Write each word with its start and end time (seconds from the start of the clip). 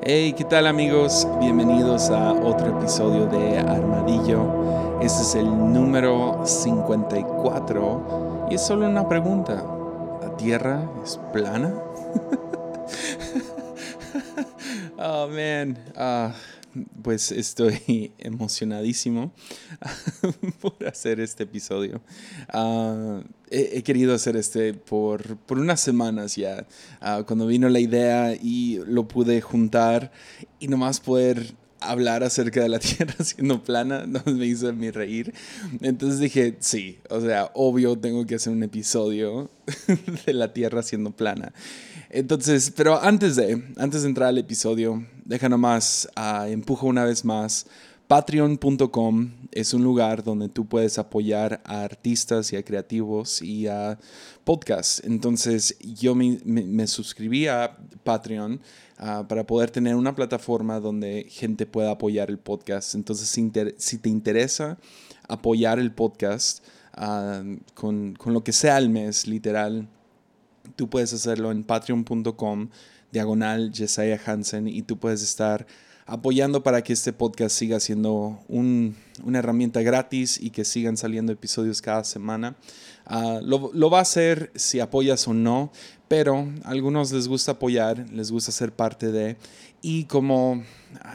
Hey, 0.00 0.32
¿qué 0.32 0.44
tal 0.44 0.68
amigos? 0.68 1.26
Bienvenidos 1.40 2.08
a 2.10 2.32
otro 2.32 2.78
episodio 2.78 3.26
de 3.26 3.58
Armadillo. 3.58 5.00
Este 5.02 5.22
es 5.22 5.34
el 5.34 5.46
número 5.46 6.46
54 6.46 8.46
y 8.48 8.54
es 8.54 8.62
solo 8.62 8.88
una 8.88 9.08
pregunta. 9.08 9.60
¿La 10.22 10.36
Tierra 10.36 10.88
es 11.02 11.18
plana? 11.32 11.74
oh, 14.98 15.26
man. 15.26 15.76
Ah, 15.96 16.32
pues 17.02 17.32
estoy 17.32 18.12
emocionadísimo 18.18 19.32
por 20.60 20.86
hacer 20.86 21.20
este 21.20 21.44
episodio. 21.44 22.00
Ah, 22.48 23.22
he, 23.50 23.82
querido 23.82 24.14
hacer 24.14 24.36
este 24.36 24.74
por, 24.74 25.36
por 25.38 25.58
unas 25.58 25.80
semanas 25.80 26.36
ya, 26.36 26.66
ah, 27.00 27.24
cuando 27.26 27.46
vino 27.46 27.68
la 27.68 27.80
idea 27.80 28.34
y 28.34 28.80
lo 28.86 29.08
pude 29.08 29.40
juntar 29.40 30.12
y 30.58 30.68
nomás 30.68 31.00
poder 31.00 31.54
hablar 31.80 32.24
acerca 32.24 32.60
de 32.60 32.68
la 32.68 32.78
Tierra 32.80 33.24
siendo 33.24 33.62
plana, 33.62 34.06
no 34.06 34.22
me 34.26 34.46
hizo 34.46 34.72
mi 34.72 34.90
reír. 34.90 35.34
Entonces 35.80 36.20
dije, 36.20 36.56
sí, 36.60 36.98
o 37.10 37.20
sea, 37.20 37.50
obvio 37.54 37.98
tengo 37.98 38.26
que 38.26 38.36
hacer 38.36 38.52
un 38.52 38.62
episodio 38.62 39.50
de 40.26 40.32
la 40.32 40.52
Tierra 40.52 40.82
siendo 40.82 41.12
plana. 41.12 41.52
Entonces, 42.10 42.72
pero 42.74 43.00
antes 43.02 43.36
de, 43.36 43.62
antes 43.76 44.02
de 44.02 44.08
entrar 44.08 44.28
al 44.28 44.38
episodio, 44.38 45.06
deja 45.28 45.48
nomás, 45.48 46.08
uh, 46.16 46.46
empujo 46.46 46.86
una 46.86 47.04
vez 47.04 47.24
más. 47.24 47.66
Patreon.com 48.08 49.30
es 49.52 49.74
un 49.74 49.84
lugar 49.84 50.24
donde 50.24 50.48
tú 50.48 50.66
puedes 50.66 50.98
apoyar 50.98 51.60
a 51.66 51.82
artistas 51.82 52.50
y 52.54 52.56
a 52.56 52.64
creativos 52.64 53.42
y 53.42 53.66
a 53.66 53.98
podcasts. 54.44 55.02
Entonces 55.04 55.76
yo 55.80 56.14
me, 56.14 56.86
suscribí 56.86 57.48
a 57.48 57.76
Patreon 58.04 58.62
ah, 58.96 59.26
para 59.28 59.46
poder 59.46 59.70
tener 59.70 59.94
una 59.94 60.14
plataforma 60.14 60.80
donde 60.80 61.26
gente 61.28 61.66
pueda 61.66 61.90
apoyar 61.90 62.30
el 62.30 62.38
podcast. 62.38 62.94
Entonces 62.94 63.28
si, 63.28 63.98
te 63.98 64.08
interesa 64.08 64.78
apoyar 65.28 65.78
el 65.78 65.92
podcast 65.92 66.64
ah, 66.94 67.42
con, 67.74 68.14
con 68.14 68.32
lo 68.32 68.42
que 68.42 68.54
sea 68.54 68.76
al 68.76 68.88
mes, 68.88 69.26
literal, 69.26 69.86
tú 70.76 70.88
puedes 70.88 71.12
hacerlo 71.12 71.50
en 71.50 71.62
patreon.com 71.62 72.70
diagonal 73.12 73.72
Jesiah 73.74 74.20
Hansen 74.24 74.68
y 74.68 74.82
tú 74.82 74.98
puedes 74.98 75.22
estar 75.22 75.66
apoyando 76.06 76.62
para 76.62 76.82
que 76.82 76.94
este 76.94 77.12
podcast 77.12 77.54
siga 77.54 77.80
siendo 77.80 78.40
una 78.48 79.38
herramienta 79.38 79.82
gratis 79.82 80.40
y 80.40 80.50
que 80.50 80.64
sigan 80.64 80.96
saliendo 80.96 81.32
episodios 81.32 81.82
cada 81.82 82.02
semana. 82.04 82.56
Ah, 83.04 83.40
lo, 83.42 83.70
lo, 83.74 83.90
va 83.90 83.98
a 83.98 84.02
hacer 84.02 84.50
si 84.54 84.80
apoyas 84.80 85.28
o 85.28 85.34
no, 85.34 85.70
pero 86.08 86.48
a 86.64 86.70
algunos 86.70 87.12
les 87.12 87.28
gusta 87.28 87.52
apoyar, 87.52 88.06
les 88.10 88.30
gusta 88.30 88.52
ser 88.52 88.72
parte 88.72 89.12
de. 89.12 89.36
Y 89.82 90.04
como 90.04 90.64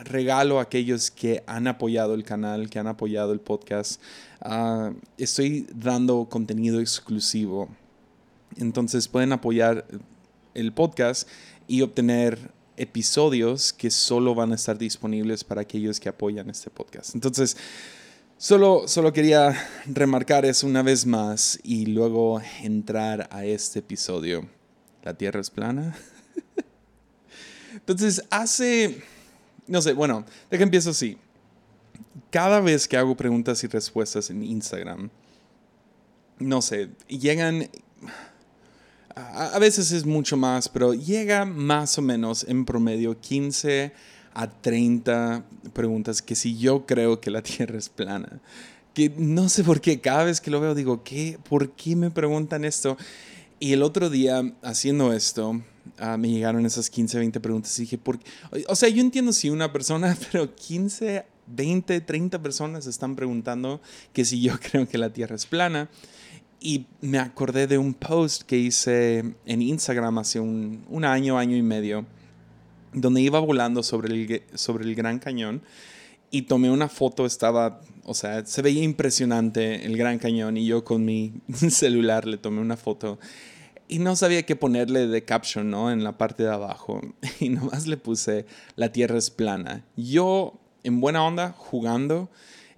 regalo 0.03 0.59
a 0.59 0.63
aquellos 0.63 1.09
que 1.09 1.43
han 1.47 1.67
apoyado 1.67 2.13
el 2.13 2.23
canal, 2.23 2.69
que 2.69 2.77
han 2.77 2.87
apoyado 2.87 3.33
el 3.33 3.39
podcast, 3.39 3.99
ah, 4.41 4.91
estoy 5.17 5.67
dando 5.73 6.27
contenido 6.29 6.79
exclusivo 6.79 7.67
entonces 8.57 9.07
pueden 9.07 9.33
apoyar 9.33 9.85
el 10.53 10.73
podcast 10.73 11.27
y 11.67 11.81
obtener 11.81 12.51
episodios 12.77 13.73
que 13.73 13.91
solo 13.91 14.35
van 14.35 14.51
a 14.51 14.55
estar 14.55 14.77
disponibles 14.77 15.43
para 15.43 15.61
aquellos 15.61 15.99
que 15.99 16.09
apoyan 16.09 16.49
este 16.49 16.69
podcast. 16.69 17.13
Entonces, 17.15 17.57
solo, 18.37 18.87
solo 18.87 19.13
quería 19.13 19.55
remarcar 19.85 20.45
eso 20.45 20.67
una 20.67 20.81
vez 20.81 21.05
más 21.05 21.59
y 21.63 21.85
luego 21.85 22.41
entrar 22.61 23.27
a 23.31 23.45
este 23.45 23.79
episodio. 23.79 24.47
¿La 25.03 25.13
Tierra 25.13 25.41
es 25.41 25.49
plana? 25.49 25.95
Entonces, 27.73 28.23
hace, 28.29 29.03
no 29.67 29.81
sé, 29.81 29.93
bueno, 29.93 30.25
deja 30.49 30.63
empiezo 30.63 30.91
así. 30.91 31.17
Cada 32.31 32.59
vez 32.59 32.87
que 32.87 32.97
hago 32.97 33.15
preguntas 33.15 33.63
y 33.63 33.67
respuestas 33.67 34.29
en 34.29 34.43
Instagram, 34.43 35.09
no 36.39 36.61
sé, 36.61 36.89
llegan 37.07 37.69
a, 39.15 39.59
veces 39.59 39.91
es 39.91 40.05
mucho 40.05 40.37
más, 40.37 40.69
pero 40.69 40.93
llega 40.93 41.45
más 41.45 41.97
o 41.97 42.01
menos 42.01 42.45
en 42.47 42.65
promedio 42.65 43.19
15 43.19 43.91
a 44.33 44.49
30 44.49 45.43
preguntas 45.73 46.21
que 46.21 46.35
si 46.35 46.57
yo 46.57 46.85
creo 46.85 47.21
que 47.21 47.31
la 47.31 47.41
Tierra 47.43 47.77
es 47.77 47.89
plana. 47.89 48.41
Que 48.93 49.11
no 49.17 49.49
sé 49.49 49.63
por 49.63 49.81
qué, 49.81 50.01
cada 50.01 50.23
vez 50.23 50.39
que 50.39 50.51
lo 50.51 50.59
veo 50.59 50.75
digo, 50.75 51.03
¿qué? 51.03 51.39
¿Por 51.49 51.71
qué 51.71 51.95
me 51.95 52.11
preguntan 52.11 52.63
esto? 52.63 52.97
Y 53.59 53.73
el 53.73 53.81
otro 53.81 54.09
día, 54.09 54.53
haciendo 54.61 55.13
esto, 55.13 55.61
ah, 55.97 56.17
me 56.17 56.29
llegaron 56.29 56.65
esas 56.65 56.89
15, 56.89 57.17
20 57.17 57.39
preguntas 57.39 57.77
y 57.79 57.83
dije, 57.83 57.97
¿por 57.97 58.19
qué? 58.19 58.25
O 58.67 58.75
sea, 58.75 58.89
yo 58.89 59.01
entiendo 59.01 59.33
si 59.33 59.49
una 59.49 59.71
persona, 59.71 60.15
pero 60.31 60.53
15, 60.53 61.25
20, 61.47 62.01
30 62.01 62.41
personas 62.41 62.87
están 62.87 63.15
preguntando 63.15 63.81
que 64.11 64.25
si 64.25 64.41
yo 64.41 64.59
creo 64.71 64.87
que 64.87 64.97
la 64.97 65.11
Tierra 65.11 65.35
es 65.35 65.45
plana. 65.45 65.89
Y 66.65 66.85
me 67.01 67.19
acordé 67.19 67.67
de 67.67 67.77
un 67.77 67.93
post 67.93 68.43
que 68.43 68.57
hice 68.57 69.35
en 69.45 69.61
Instagram 69.61 70.17
hace 70.19 70.39
un, 70.39 71.03
año, 71.03 71.37
año 71.37 71.57
y 71.57 71.61
medio, 71.61 72.05
donde 72.93 73.19
iba 73.19 73.39
volando 73.39 73.83
sobre 73.83 74.13
el, 74.13 74.43
sobre 74.53 74.85
el 74.85 74.95
Gran 74.95 75.19
Cañón 75.19 75.61
y 76.31 76.43
tomé 76.43 76.71
una 76.71 76.87
foto, 76.87 77.25
estaba, 77.25 77.81
o 78.05 78.13
sea, 78.13 78.45
se 78.45 78.61
veía 78.61 78.81
impresionante 78.81 79.85
el 79.85 79.97
Gran 79.97 80.19
Cañón 80.19 80.55
y 80.55 80.65
yo 80.65 80.85
con 80.85 81.03
mi 81.03 81.33
celular 81.69 82.25
le 82.25 82.37
tomé 82.37 82.61
una 82.61 82.77
foto 82.77 83.19
y 83.89 83.99
no 83.99 84.15
sabía 84.15 84.45
qué 84.45 84.55
ponerle 84.55 85.07
de 85.07 85.25
caption, 85.25 85.69
¿no? 85.69 85.91
En 85.91 86.05
la 86.05 86.17
parte 86.17 86.43
de 86.43 86.49
abajo 86.49 87.01
y 87.41 87.49
nomás 87.49 87.87
le 87.87 87.97
puse 87.97 88.45
la 88.77 88.93
tierra 88.93 89.17
es 89.17 89.31
plana. 89.31 89.83
Yo, 89.97 90.61
en 90.83 91.01
buena 91.01 91.25
onda, 91.25 91.53
jugando, 91.57 92.29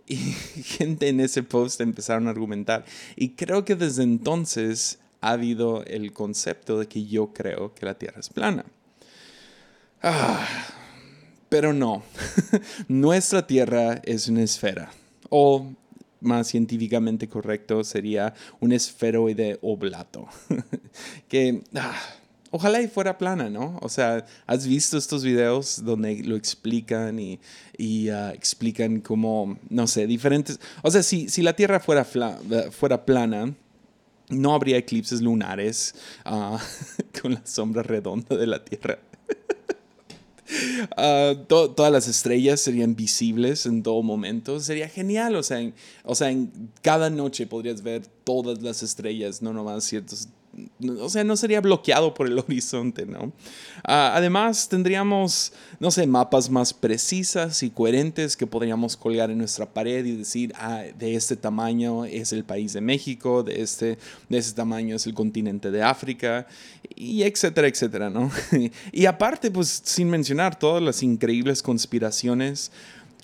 y 0.08 0.18
gente 0.18 1.08
en 1.10 1.20
ese 1.20 1.44
post 1.44 1.82
empezaron 1.82 2.28
a 2.28 2.32
argumentar. 2.32 2.86
Y 3.16 3.30
creo 3.30 3.66
que 3.66 3.76
desde 3.76 4.04
entonces 4.04 5.00
ha 5.22 5.32
habido 5.32 5.84
el 5.86 6.14
concepto 6.14 6.80
de 6.80 6.88
que 6.88 7.06
yo 7.06 7.34
creo 7.34 7.74
que 7.74 7.86
la 7.86 7.96
Tierra 7.96 8.20
es 8.20 8.30
plana. 8.30 8.66
Ah, 10.04 10.48
pero 11.50 11.74
no, 11.74 12.04
nuestra 12.88 13.48
Tierra 13.48 14.02
es 14.04 14.28
una 14.28 14.44
esfera. 14.44 14.92
O 15.30 15.72
más 16.22 16.48
científicamente 16.48 17.28
correcto 17.28 17.84
sería 17.84 18.34
un 18.60 18.72
esferoide 18.72 19.58
oblato. 19.62 20.28
que... 21.28 21.64
Ah, 21.74 22.00
Ojalá 22.56 22.82
y 22.82 22.88
fuera 22.88 23.18
plana, 23.18 23.50
¿no? 23.50 23.78
O 23.82 23.90
sea, 23.90 24.26
¿has 24.48 24.66
visto 24.66 24.98
estos 24.98 25.26
videos 25.26 25.84
donde 25.84 26.24
lo 26.24 26.38
explican 26.38 27.20
y, 27.20 28.10
ah, 28.10 28.32
explican 28.34 29.02
cómo, 29.02 29.58
no 29.70 29.88
sé, 29.88 30.08
diferentes... 30.08 30.58
O 30.82 30.90
sea, 30.90 31.04
si, 31.04 31.28
si 31.28 31.42
la 31.42 31.52
Tierra 31.52 31.82
fuera, 31.82 32.06
fuera 32.06 33.06
plana, 33.06 33.54
no 34.30 34.54
habría 34.54 34.78
eclipses 34.78 35.22
lunares 35.22 35.96
ah, 36.24 36.58
con 37.22 37.34
la 37.34 37.46
sombra 37.46 37.84
redonda 37.84 38.38
de 38.38 38.48
la 38.48 38.64
Tierra. 38.64 39.00
Ah, 40.96 41.34
todas 41.48 41.92
las 41.92 42.08
estrellas 42.08 42.62
serían 42.62 42.96
visibles 42.96 43.66
en 43.66 43.82
todo 43.82 44.04
momento. 44.04 44.60
Sería 44.60 44.88
genial. 44.88 45.36
O 45.36 45.42
sea, 45.42 45.60
o 46.04 46.14
sea, 46.14 46.30
en 46.30 46.70
cada 46.84 47.10
noche 47.10 47.48
podrías 47.48 47.82
ver 47.82 48.06
todas 48.24 48.62
las 48.62 48.84
estrellas, 48.84 49.42
no 49.42 49.54
nomás 49.54 49.86
ciertos 49.86 50.30
o 51.00 51.10
sea, 51.10 51.24
no 51.24 51.36
sería 51.38 51.62
bloqueado 51.62 52.14
por 52.14 52.28
el 52.28 52.38
horizonte, 52.40 53.06
¿no? 53.06 53.34
Ah, 53.84 54.14
además, 54.16 54.70
tendríamos, 54.70 55.54
no 55.80 55.92
sé, 55.92 56.08
mapas 56.08 56.50
más 56.50 56.74
precisas 56.74 57.64
y 57.64 57.70
coherentes 57.70 58.38
que 58.38 58.48
podríamos 58.48 58.96
colgar 58.98 59.32
en 59.32 59.38
nuestra 59.38 59.66
pared 59.66 60.06
y 60.06 60.18
decir, 60.18 60.54
ah, 60.58 60.84
de 60.98 61.16
este 61.16 61.36
tamaño 61.36 62.06
es 62.06 62.34
el 62.34 62.44
país 62.44 62.74
de 62.74 62.82
México, 62.82 63.44
de 63.44 63.62
este, 63.62 63.98
de 64.30 64.38
este 64.38 64.54
tamaño 64.54 64.96
es 64.96 65.06
el 65.06 65.14
continente 65.14 65.72
de 65.72 65.84
África, 65.84 66.48
y 66.96 67.24
etcétera, 67.24 67.68
etcétera, 67.68 68.10
¿no? 68.10 68.32
y 68.92 69.06
aparte, 69.06 69.52
pues, 69.52 69.82
sin 69.84 70.10
mencionar 70.10 70.58
todas 70.58 70.82
las 70.82 71.04
increíbles 71.04 71.62
conspiraciones 71.62 72.72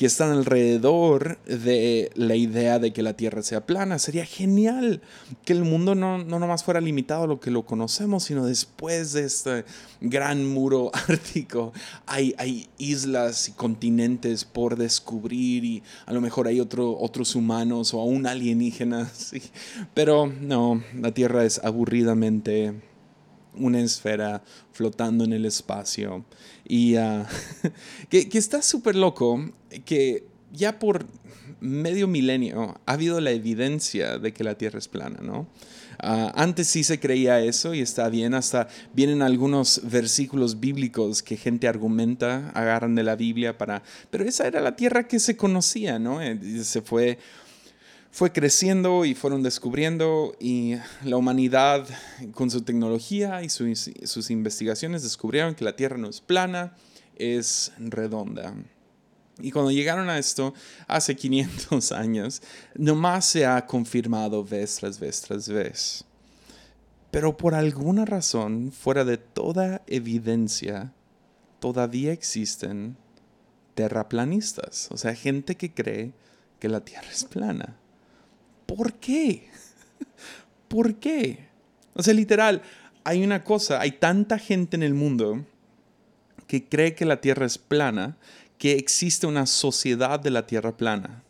que 0.02 0.08
están 0.08 0.32
alrededor 0.32 1.38
de 1.46 2.10
la 2.16 2.36
idea 2.36 2.80
de 2.80 2.92
que 2.92 3.04
la 3.04 3.14
Tierra 3.14 3.44
sea 3.44 3.68
plana. 3.68 4.00
Sería 4.00 4.26
genial 4.26 5.00
que 5.46 5.54
el 5.54 5.64
mundo 5.64 5.94
no, 5.94 6.18
no 6.18 6.40
nomás 6.40 6.64
fuera 6.64 6.82
limitado 6.82 7.26
a 7.26 7.28
lo 7.28 7.40
que 7.40 7.52
lo 7.52 7.68
conocemos, 7.68 8.24
sino 8.24 8.48
después 8.48 9.14
de 9.14 9.26
este 9.26 9.64
gran 10.00 10.44
muro 10.48 10.90
ártico 11.08 11.72
hay, 12.08 12.34
hay 12.40 12.68
islas 12.80 13.50
y 13.50 13.52
continentes 13.52 14.44
por 14.44 14.76
descubrir 14.76 15.64
y 15.66 15.84
a 16.08 16.14
lo 16.14 16.20
mejor 16.20 16.48
hay 16.48 16.60
otro, 16.60 16.98
otros 16.98 17.36
humanos 17.36 17.94
o 17.94 18.02
aún 18.02 18.26
alienígenas. 18.26 19.34
Pero 19.94 20.26
no, 20.26 20.84
la 21.00 21.14
Tierra 21.14 21.46
es 21.46 21.64
aburridamente 21.64 22.74
una 23.54 23.82
esfera 23.82 24.44
flotando 24.72 25.24
en 25.24 25.34
el 25.34 25.46
espacio. 25.46 26.26
Y 26.68 26.96
ah, 26.96 27.28
que, 28.10 28.28
está 28.34 28.62
súper 28.62 28.96
loco 28.96 29.52
que 29.86 30.26
ya 30.52 30.80
por 30.80 31.06
medio 31.60 32.08
milenio 32.08 32.80
ha 32.86 32.94
habido 32.94 33.22
la 33.22 33.32
evidencia 33.32 34.18
de 34.18 34.34
que 34.34 34.44
la 34.44 34.56
Tierra 34.56 34.80
es 34.80 34.88
plana, 34.88 35.20
¿no? 35.22 35.48
Ah, 36.00 36.32
antes 36.36 36.68
sí 36.68 36.84
se 36.84 37.00
creía 37.00 37.42
eso 37.42 37.76
y 37.76 37.82
está 37.82 38.10
bien, 38.10 38.34
hasta 38.34 38.68
vienen 38.94 39.22
algunos 39.22 39.82
versículos 39.84 40.60
bíblicos 40.60 41.22
que 41.22 41.38
gente 41.38 41.68
argumenta, 41.68 42.50
agarran 42.56 42.96
de 42.96 43.04
la 43.04 43.16
Biblia 43.16 43.58
para... 43.58 43.84
Pero 44.10 44.24
esa 44.24 44.48
era 44.48 44.62
la 44.62 44.76
tierra 44.76 45.08
que 45.08 45.20
se 45.20 45.38
conocía, 45.38 46.00
¿no? 46.00 46.22
Eh, 46.22 46.64
se 46.64 46.82
fue 46.82 47.20
fue 48.14 48.34
creciendo 48.34 49.06
y 49.06 49.16
fueron 49.16 49.42
descubriendo 49.42 50.36
y 50.38 50.76
la 51.06 51.16
humanidad 51.16 51.88
con 52.34 52.52
su 52.52 52.62
tecnología 52.62 53.42
y 53.42 53.50
sus 53.50 54.30
investigaciones 54.30 55.02
descubrieron 55.04 55.56
que 55.56 55.64
la 55.64 55.78
Tierra 55.78 55.98
no 55.98 56.10
es 56.10 56.20
plana, 56.20 56.76
es 57.16 57.72
redonda. 57.80 58.54
Y 59.40 59.52
cuando 59.52 59.72
llegaron 59.72 60.10
a 60.10 60.18
esto, 60.18 60.54
hace 60.88 61.16
500 61.18 61.92
años, 61.92 62.42
nomás 62.76 63.26
se 63.26 63.46
ha 63.46 63.66
confirmado 63.66 64.44
vez 64.44 64.76
tras 64.76 65.00
vez 65.00 65.22
tras 65.22 65.48
vez. 65.48 66.06
Pero 67.12 67.36
por 67.36 67.56
alguna 67.56 68.06
razón, 68.06 68.72
fuera 68.72 69.04
de 69.04 69.18
toda 69.18 69.82
evidencia, 69.88 70.94
todavía 71.60 72.14
existen 72.14 72.96
terraplanistas, 73.76 74.90
o 74.92 74.98
sea, 74.98 75.14
gente 75.16 75.56
que 75.56 75.74
cree 75.74 76.14
que 76.60 76.70
la 76.70 76.82
Tierra 76.82 77.10
es 77.12 77.26
plana. 77.26 77.76
¿Por 78.66 78.94
qué? 78.94 79.50
¿Por 80.68 80.96
qué? 80.96 81.48
O 81.94 82.04
sea, 82.04 82.14
literal, 82.14 82.62
hay 83.04 83.24
una 83.24 83.44
cosa, 83.44 83.82
hay 83.82 83.94
tanta 83.94 84.38
gente 84.38 84.78
en 84.78 84.84
el 84.84 84.94
mundo 84.94 85.46
que 86.48 86.68
cree 86.68 86.96
que 86.96 87.06
la 87.06 87.20
Tierra 87.20 87.46
es 87.46 87.58
plana, 87.58 88.18
que 88.62 88.74
existe 88.74 89.26
una 89.26 89.48
sociedad 89.48 90.20
de 90.20 90.30
la 90.30 90.46
Tierra 90.46 90.78
plana. 90.78 91.24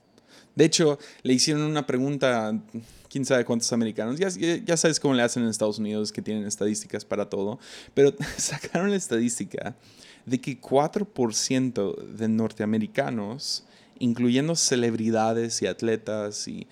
De 0.54 0.66
hecho, 0.66 1.00
le 1.24 1.32
hicieron 1.32 1.64
una 1.64 1.88
pregunta, 1.88 2.62
quién 3.10 3.24
sabe 3.24 3.46
cuántos 3.46 3.72
americanos, 3.72 4.20
ya, 4.20 4.28
ya 4.28 4.76
sabes 4.76 5.00
cómo 5.00 5.14
le 5.14 5.24
hacen 5.24 5.44
en 5.44 5.48
Estados 5.48 5.80
Unidos, 5.80 6.12
que 6.12 6.22
tienen 6.22 6.46
estadísticas 6.46 7.06
para 7.06 7.30
todo, 7.30 7.58
pero 7.94 8.14
sacaron 8.38 8.90
la 8.90 8.98
estadística 8.98 9.78
de 10.26 10.42
que 10.42 10.60
4% 10.60 11.96
de 11.96 12.28
norteamericanos 12.28 13.64
incluyendo 14.00 14.58
celebridades 14.58 15.62
y 15.62 15.68
atletas 15.68 16.50
y, 16.50 16.68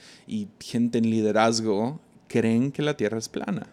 gente 0.60 0.98
en 0.98 1.10
liderazgo, 1.10 2.02
creen 2.28 2.74
que 2.74 2.82
la 2.82 2.98
Tierra 2.98 3.18
es 3.18 3.30
plana. 3.30 3.68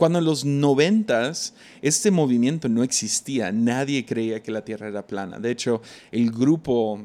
Cuando 0.00 0.18
en 0.18 0.24
los 0.24 0.46
noventas 0.46 1.52
este 1.82 2.10
movimiento 2.10 2.70
no 2.70 2.82
existía, 2.82 3.52
nadie 3.52 4.06
creía 4.06 4.42
que 4.42 4.50
la 4.50 4.64
Tierra 4.64 4.88
era 4.88 5.06
plana. 5.06 5.38
De 5.38 5.50
hecho, 5.50 5.82
el 6.10 6.30
grupo, 6.30 7.04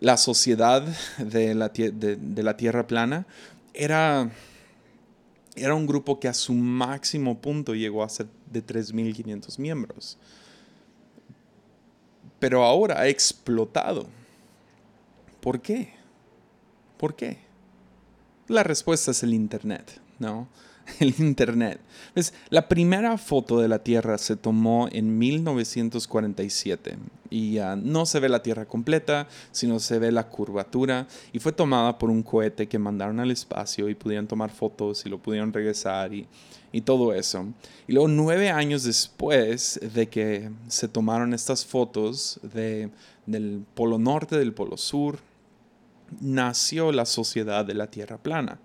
la 0.00 0.16
sociedad 0.16 0.82
de 1.18 1.54
la, 1.54 1.68
de 1.68 2.42
la, 2.42 2.56
Tierra 2.56 2.88
plana 2.88 3.28
era, 3.74 4.28
era 5.54 5.76
un 5.76 5.86
grupo 5.86 6.18
que 6.18 6.26
a 6.26 6.34
su 6.34 6.52
máximo 6.52 7.40
punto 7.40 7.76
llegó 7.76 8.02
a 8.02 8.08
ser 8.08 8.26
de 8.50 8.66
3.500 8.66 9.58
miembros 9.60 10.18
pero 12.38 12.64
ahora 12.64 13.00
ha 13.00 13.08
explotado. 13.08 14.06
¿Por 15.40 15.60
qué? 15.60 15.92
¿Por 16.98 17.14
qué? 17.14 17.38
La 18.48 18.62
respuesta 18.62 19.10
es 19.10 19.22
el 19.22 19.32
Internet, 19.32 20.00
¿no? 20.18 20.48
El 21.00 21.14
Internet. 21.18 21.80
La 22.50 22.68
primera 22.68 23.18
foto 23.18 23.60
de 23.60 23.68
la 23.68 23.80
Tierra 23.80 24.18
se 24.18 24.36
tomó 24.36 24.88
en 24.90 25.18
1947 25.18 26.96
y 27.30 27.58
no 27.82 28.06
se 28.06 28.20
ve 28.20 28.28
la 28.28 28.42
Tierra 28.42 28.66
completa, 28.66 29.26
sino 29.50 29.80
se 29.80 29.98
ve 29.98 30.12
la 30.12 30.28
curvatura 30.28 31.06
y 31.32 31.38
fue 31.38 31.52
tomada 31.52 31.98
por 31.98 32.10
un 32.10 32.22
cohete 32.22 32.68
que 32.68 32.78
mandaron 32.78 33.20
al 33.20 33.30
espacio 33.30 33.88
y 33.88 33.94
pudieron 33.94 34.26
tomar 34.26 34.50
fotos 34.50 35.04
y 35.04 35.08
lo 35.08 35.18
pudieron 35.18 35.52
regresar 35.52 36.14
y, 36.14 36.26
y 36.72 36.80
todo 36.82 37.12
eso. 37.12 37.46
Y 37.88 37.92
luego 37.92 38.08
nueve 38.08 38.50
años 38.50 38.84
después 38.84 39.80
de 39.94 40.08
que 40.08 40.50
se 40.68 40.88
tomaron 40.88 41.34
estas 41.34 41.64
fotos 41.66 42.40
de, 42.42 42.90
del 43.26 43.64
Polo 43.74 43.98
Norte, 43.98 44.38
del 44.38 44.54
Polo 44.54 44.76
Sur, 44.76 45.18
nació 46.20 46.92
la 46.92 47.04
Sociedad 47.04 47.64
de 47.64 47.74
la 47.74 47.88
Tierra 47.88 48.18
Plana 48.18 48.60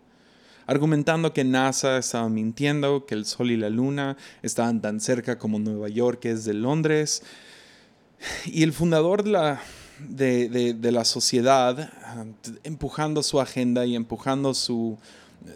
argumentando 0.72 1.34
que 1.34 1.44
NASA 1.44 1.98
estaba 1.98 2.30
mintiendo, 2.30 3.06
que 3.06 3.14
el 3.14 3.26
Sol 3.26 3.52
y 3.52 3.58
la 3.58 3.70
Luna 3.70 4.16
estaban 4.42 4.82
tan 4.82 5.02
cerca 5.02 5.38
como 5.38 5.60
Nueva 5.60 5.90
York 5.90 6.24
es 6.26 6.46
de 6.46 6.54
Londres. 6.54 7.24
Y 8.46 8.64
el 8.64 8.72
fundador 8.72 9.24
de 9.24 9.32
la, 9.32 9.62
de 10.08 10.92
la 10.94 11.04
sociedad, 11.04 11.92
empujando 12.64 13.22
su 13.22 13.42
agenda 13.42 13.86
y 13.86 13.98
empujando 13.98 14.54
su, 14.54 14.98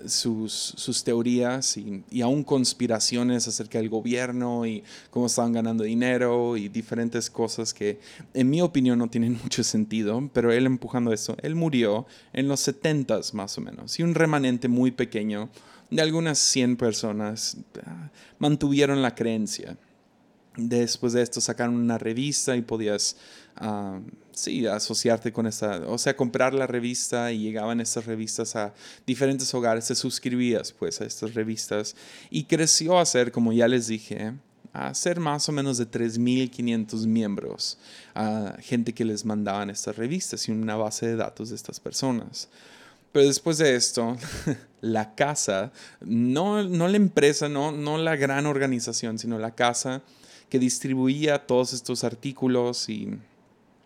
sus, 0.07 1.03
teorías 1.03 1.77
y, 1.77 2.21
aún 2.21 2.43
conspiraciones 2.43 3.47
acerca 3.47 3.77
del 3.77 3.89
gobierno 3.89 4.65
y 4.65 4.83
cómo 5.09 5.27
estaban 5.27 5.53
ganando 5.53 5.83
dinero 5.83 6.57
y 6.57 6.69
diferentes 6.69 7.29
cosas 7.29 7.73
que 7.73 7.99
en 8.33 8.49
mi 8.49 8.61
opinión 8.61 8.99
no 8.99 9.09
tienen 9.09 9.39
mucho 9.43 9.63
sentido, 9.63 10.29
pero 10.33 10.51
él 10.51 10.65
empujando 10.65 11.13
eso, 11.13 11.37
él 11.41 11.55
murió 11.55 12.05
en 12.33 12.47
los 12.47 12.59
70 12.61 13.19
más 13.33 13.57
o 13.57 13.61
menos 13.61 13.99
y 13.99 14.03
un 14.03 14.15
remanente 14.15 14.67
muy 14.67 14.91
pequeño 14.91 15.49
de 15.89 16.01
algunas 16.01 16.39
100 16.39 16.77
personas 16.77 17.57
ah, 17.85 18.09
mantuvieron 18.39 19.01
la 19.01 19.15
creencia. 19.15 19.77
Después 20.57 21.13
de 21.13 21.21
esto 21.21 21.41
sacaron 21.41 21.75
una 21.75 21.97
revista 21.97 22.55
y 22.55 22.61
podías 22.61 23.17
sí, 24.31 24.65
asociarte 24.67 25.31
con 25.31 25.47
esta, 25.47 25.81
o 25.87 25.97
sea, 25.97 26.15
comprar 26.15 26.53
la 26.53 26.67
revista 26.67 27.31
y 27.31 27.39
llegaban 27.39 27.79
estas 27.79 28.05
revistas 28.05 28.55
a 28.55 28.73
diferentes 29.05 29.53
hogares, 29.53 29.87
te 29.87 29.95
suscribías 29.95 30.71
pues 30.73 31.01
a 31.01 31.05
estas 31.05 31.33
revistas 31.33 31.95
y 32.29 32.43
creció 32.43 32.99
a 32.99 33.05
ser, 33.05 33.31
como 33.31 33.53
ya 33.53 33.67
les 33.67 33.87
dije, 33.87 34.33
a 34.73 34.93
ser 34.93 35.21
más 35.21 35.47
o 35.47 35.53
menos 35.53 35.77
de 35.77 35.89
3.500 35.89 37.07
miembros, 37.07 37.77
a 38.13 38.57
gente 38.59 38.93
que 38.93 39.05
les 39.05 39.23
mandaban 39.23 39.69
estas 39.69 39.95
revistas 39.95 40.47
y 40.49 40.51
una 40.51 40.75
base 40.75 41.07
de 41.07 41.15
datos 41.15 41.49
de 41.49 41.55
estas 41.55 41.79
personas. 41.79 42.49
Pero 43.13 43.27
después 43.27 43.57
de 43.57 43.77
esto, 43.77 44.17
la 44.81 45.15
casa, 45.15 45.71
no, 46.01 46.61
no 46.63 46.89
la 46.89 46.97
empresa, 46.97 47.47
no, 47.47 47.71
no 47.71 47.97
la 47.97 48.17
gran 48.17 48.45
organización, 48.45 49.17
sino 49.17 49.39
la 49.39 49.55
casa 49.55 50.01
que 50.49 50.59
distribuía 50.59 51.47
todos 51.47 51.71
estos 51.71 52.03
artículos 52.03 52.89
y 52.89 53.17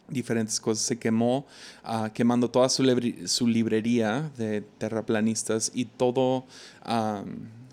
diferentes 0.10 0.60
cosas. 0.60 0.84
Se 0.86 0.98
quemó, 0.98 1.46
ah, 1.84 2.12
quemando 2.14 2.50
toda 2.50 2.70
su, 2.70 2.84
su, 3.26 3.48
librería 3.48 4.32
de 4.38 4.62
terraplanistas 4.78 5.72
y 5.74 5.86
todo, 5.86 6.46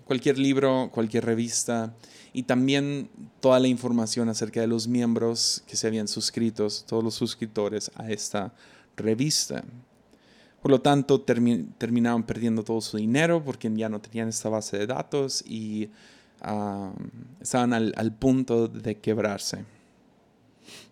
cualquier 0.05 0.37
libro, 0.37 0.89
cualquier 0.91 1.25
revista 1.25 1.93
y 2.33 2.43
también 2.43 3.09
toda 3.39 3.59
la 3.59 3.67
información 3.67 4.29
acerca 4.29 4.61
de 4.61 4.67
los 4.67 4.87
miembros 4.87 5.63
que 5.67 5.75
se 5.75 5.87
habían 5.87 6.07
suscrito, 6.07 6.67
todos 6.85 7.03
los 7.03 7.15
suscriptores 7.15 7.91
a 7.95 8.09
esta 8.11 8.53
revista. 8.95 9.63
Por 10.61 10.71
lo 10.71 10.81
tanto, 10.81 11.21
terminaron 11.21 12.23
perdiendo 12.23 12.63
todo 12.63 12.81
su 12.81 12.97
dinero 12.97 13.43
porque 13.43 13.71
ya 13.73 13.89
no 13.89 14.01
tenían 14.01 14.29
esta 14.29 14.49
base 14.49 14.77
de 14.77 14.87
datos 14.87 15.43
y 15.47 15.89
estaban 17.41 17.73
al 17.73 18.15
punto 18.17 18.67
de 18.67 18.97
quebrarse. 18.97 19.76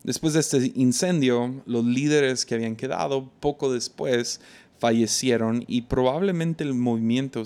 Después 0.03 0.33
de 0.33 0.39
este 0.39 0.71
incendio, 0.75 1.63
los 1.65 1.83
líderes 1.85 2.45
que 2.45 2.55
habían 2.55 2.75
quedado 2.75 3.29
poco 3.39 3.71
después 3.71 4.39
fallecieron 4.77 5.63
y 5.67 5.83
probablemente 5.83 6.63
el 6.63 6.73
movimiento 6.73 7.43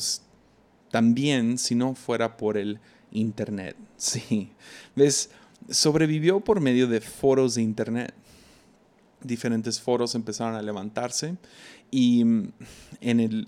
también 0.91 1.57
si 1.57 1.75
no 1.75 1.95
fuera 1.95 2.37
por 2.37 2.57
el 2.57 2.79
Internet. 3.11 3.75
Sí, 3.99 4.49
¿ves? 4.95 5.29
Sobrevivió 5.69 6.39
por 6.39 6.61
medio 6.61 6.87
de 6.87 7.01
foros 7.01 7.55
de 7.55 7.61
Internet. 7.61 8.13
Diferentes 9.21 9.81
foros 9.81 10.15
empezaron 10.15 10.55
a 10.55 10.61
levantarse 10.61 11.35
y 11.91 12.23
mm, 12.23 12.53
en 13.01 13.19
el, 13.19 13.47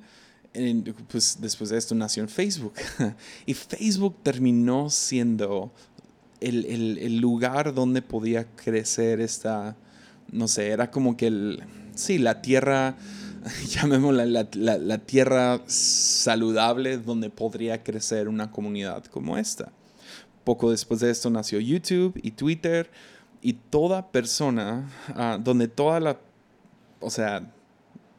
pues 1.08 1.38
después 1.40 1.70
de 1.70 1.78
esto 1.78 1.96
nació 1.96 2.24
en 2.24 2.28
Facebook. 2.28 2.74
y 3.46 3.54
Facebook 3.54 4.18
terminó 4.24 4.90
siendo 4.90 5.72
el, 6.42 7.18
lugar 7.20 7.74
donde 7.74 8.02
podía 8.02 8.48
crecer 8.56 9.22
esta, 9.22 9.76
no 10.32 10.48
sé, 10.48 10.70
era 10.70 10.92
como 10.92 11.16
que 11.16 11.28
el, 11.28 11.64
sí, 11.96 12.18
la 12.18 12.42
tierra, 12.42 12.98
llamémosla 13.68 14.26
la, 14.26 14.78
la, 14.78 14.98
tierra 15.00 15.62
saludable 15.68 16.98
donde 16.98 17.30
podría 17.30 17.84
crecer 17.84 18.28
una 18.28 18.52
comunidad 18.52 19.06
como 19.06 19.38
esta. 19.38 19.72
Poco 20.44 20.72
después 20.72 21.00
de 21.00 21.12
esto 21.12 21.30
nació 21.30 21.60
YouTube 21.60 22.20
y 22.22 22.32
Twitter 22.32 22.90
y 23.42 23.54
toda 23.54 24.12
persona, 24.12 24.90
ah, 25.16 25.38
donde 25.42 25.68
toda 25.68 26.00
la, 26.00 26.20
o 27.00 27.10
sea, 27.10 27.52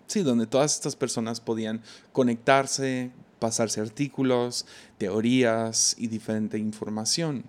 sí, 0.06 0.22
donde 0.22 0.46
todas 0.46 0.74
estas 0.74 0.94
personas 0.94 1.40
podían 1.40 1.82
conectarse, 2.12 3.10
pasarse 3.38 3.80
artículos, 3.80 4.66
teorías 4.98 5.96
y 5.98 6.06
diferente 6.06 6.58
información. 6.58 7.44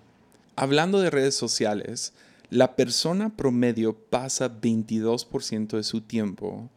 Hablando 0.56 1.00
de 1.00 1.10
redes 1.10 1.34
sociales, 1.34 2.12
la 2.50 2.76
persona 2.76 3.36
promedio 3.36 3.94
pasa 3.94 4.48
22% 4.48 5.76
de 5.76 5.82
su 5.82 6.00
tiempo 6.00 6.70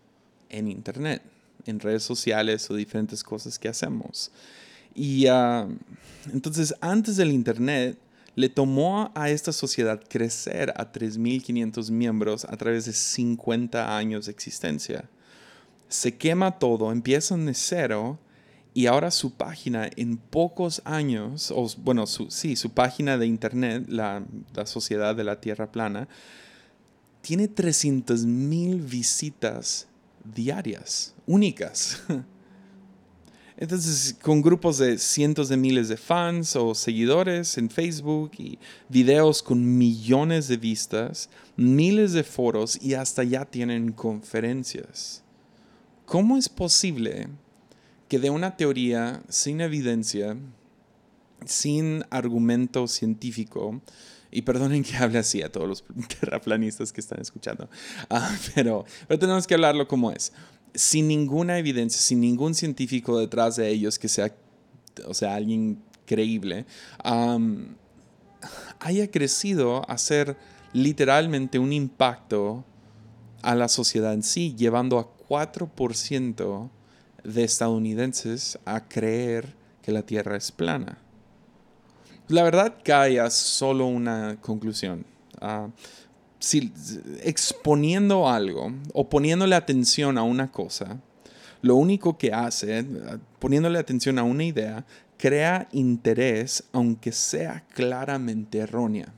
en 0.49 0.67
Internet, 0.67 1.21
en 1.65 1.79
redes 1.79 2.03
sociales 2.03 2.69
o 2.71 2.75
diferentes 2.75 3.23
cosas 3.23 3.59
que 3.59 3.67
hacemos. 3.67 4.31
Y 4.95 5.27
ah, 5.27 5.67
entonces, 6.33 6.73
antes 6.81 7.17
del 7.17 7.31
Internet, 7.31 7.99
le 8.35 8.49
tomó 8.49 9.11
a 9.15 9.29
esta 9.29 9.51
sociedad 9.51 10.01
crecer 10.07 10.71
a 10.75 10.91
3.500 10.91 11.91
miembros 11.91 12.45
a 12.45 12.55
través 12.57 12.85
de 12.85 12.93
50 12.93 13.97
años 13.97 14.25
de 14.25 14.31
existencia. 14.31 15.09
Se 15.89 16.17
quema 16.17 16.59
todo, 16.59 16.91
empiezan 16.91 17.45
de 17.45 17.53
cero 17.53 18.19
y 18.77 18.85
ahora 18.85 19.09
su 19.09 19.31
página 19.31 19.89
en 19.95 20.17
pocos 20.17 20.83
años, 20.85 21.49
o 21.49 21.67
bueno, 21.79 22.05
su, 22.05 22.29
sí, 22.29 22.55
su 22.55 22.69
página 22.69 23.17
de 23.17 23.25
internet, 23.25 23.85
la, 23.87 24.23
la 24.53 24.67
Sociedad 24.67 25.15
de 25.15 25.23
la 25.23 25.41
Tierra 25.41 25.71
Plana, 25.71 26.07
tiene 27.21 27.49
300.000 27.49 28.87
visitas 28.87 29.87
diarias, 30.23 31.15
únicas. 31.25 32.03
Entonces, 33.57 34.15
con 34.21 34.43
grupos 34.43 34.77
de 34.77 34.99
cientos 34.99 35.49
de 35.49 35.57
miles 35.57 35.89
de 35.89 35.97
fans 35.97 36.55
o 36.55 36.75
seguidores 36.75 37.57
en 37.57 37.71
Facebook 37.71 38.33
y 38.37 38.59
videos 38.89 39.41
con 39.41 39.75
millones 39.75 40.47
de 40.47 40.57
vistas, 40.57 41.31
miles 41.55 42.13
de 42.13 42.23
foros 42.23 42.79
y 42.79 42.93
hasta 42.93 43.23
ya 43.23 43.43
tienen 43.43 43.91
conferencias. 43.91 45.23
¿Cómo 46.05 46.37
es 46.37 46.47
posible 46.47 47.27
que 48.07 48.19
de 48.19 48.29
una 48.29 48.55
teoría 48.55 49.21
sin 49.29 49.61
evidencia, 49.61 50.37
sin 51.45 52.03
argumento 52.09 52.87
científico, 52.87 53.81
y 54.31 54.41
perdonen 54.41 54.83
que 54.83 54.95
hable 54.97 55.19
así 55.19 55.41
a 55.41 55.51
todos 55.51 55.67
los 55.67 55.83
terraplanistas 56.19 56.91
que 56.91 57.01
están 57.01 57.19
escuchando, 57.19 57.69
ah, 58.09 58.35
pero, 58.53 58.85
pero 59.07 59.19
tenemos 59.19 59.47
que 59.47 59.53
hablarlo 59.53 59.87
como 59.87 60.11
es. 60.11 60.33
Sin 60.73 61.07
ninguna 61.07 61.57
evidencia, 61.57 61.99
sin 61.99 62.19
ningún 62.21 62.53
científico 62.53 63.17
detrás 63.17 63.55
de 63.55 63.69
ellos 63.69 63.97
que 63.97 64.07
sea, 64.07 64.35
o 65.05 65.13
sea, 65.13 65.35
alguien 65.35 65.81
creíble, 66.05 66.65
haya 68.79 69.11
crecido 69.11 69.89
a 69.89 69.97
ser 69.97 70.37
literalmente 70.73 71.59
un 71.59 71.73
impacto 71.73 72.63
a 73.41 73.55
la 73.55 73.67
sociedad 73.67 74.13
en 74.13 74.23
sí, 74.23 74.55
llevando 74.55 74.99
a 74.99 75.17
4% 75.27 76.69
de 77.27 77.43
estadounidenses 77.43 78.57
a 78.65 78.87
creer 78.87 79.53
que 79.81 79.91
la 79.91 80.01
Tierra 80.01 80.37
es 80.37 80.51
plana. 80.51 80.97
La 82.29 82.43
verdad 82.43 82.75
cae 82.83 83.19
a 83.19 83.29
solo 83.29 83.85
una 83.85 84.37
conclusión. 84.41 85.05
Ah, 85.39 85.69
si, 86.39 86.71
exponiendo 87.23 88.29
algo 88.29 88.71
o 88.93 89.09
poniéndole 89.09 89.55
atención 89.55 90.17
a 90.17 90.23
una 90.23 90.51
cosa, 90.51 90.99
lo 91.61 91.75
único 91.75 92.17
que 92.17 92.31
hace, 92.31 92.85
poniéndole 93.39 93.79
atención 93.79 94.19
a 94.19 94.23
una 94.23 94.43
idea, 94.43 94.85
crea 95.17 95.67
interés 95.71 96.63
aunque 96.71 97.11
sea 97.11 97.65
claramente 97.73 98.59
errónea. 98.59 99.13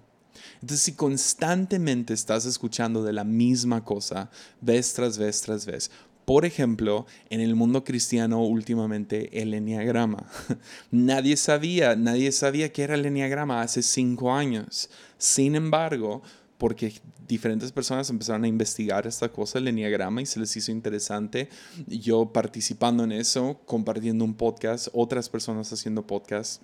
Entonces, 0.62 0.82
si 0.82 0.94
constantemente 0.94 2.14
estás 2.14 2.46
escuchando 2.46 3.04
de 3.04 3.14
la 3.14 3.24
misma 3.24 3.84
cosa, 3.84 4.30
vez 4.62 4.94
tras 4.94 5.18
vez 5.18 5.42
tras 5.42 5.66
vez, 5.66 5.92
por 6.30 6.46
ejemplo, 6.46 7.08
en 7.32 7.42
el 7.42 7.56
mundo 7.56 7.84
cristiano 7.84 8.44
últimamente 8.44 9.42
el 9.42 9.52
enneagrama. 9.56 10.28
nadie 10.92 11.36
sabía, 11.36 11.96
nadie 11.96 12.32
sabía 12.32 12.72
qué 12.72 12.84
era 12.84 12.94
el 12.94 13.04
enneagrama 13.08 13.64
hace 13.64 13.82
cinco 13.82 14.32
años. 14.32 14.92
Sin 15.18 15.56
embargo, 15.56 16.22
porque 16.60 16.94
diferentes 17.28 17.72
personas 17.72 18.12
empezaron 18.12 18.44
a 18.44 18.48
investigar 18.48 19.08
esta 19.08 19.30
cosa, 19.30 19.58
el 19.58 19.70
enneagrama, 19.70 20.22
y 20.22 20.28
se 20.28 20.40
les 20.40 20.56
hizo 20.56 20.72
interesante. 20.72 21.50
Yo 21.88 22.32
participando 22.32 23.06
en 23.06 23.12
eso, 23.12 23.60
compartiendo 23.66 24.24
un 24.24 24.36
podcast, 24.36 24.90
otras 24.94 25.30
personas 25.30 25.74
haciendo 25.74 26.06
podcast. 26.06 26.62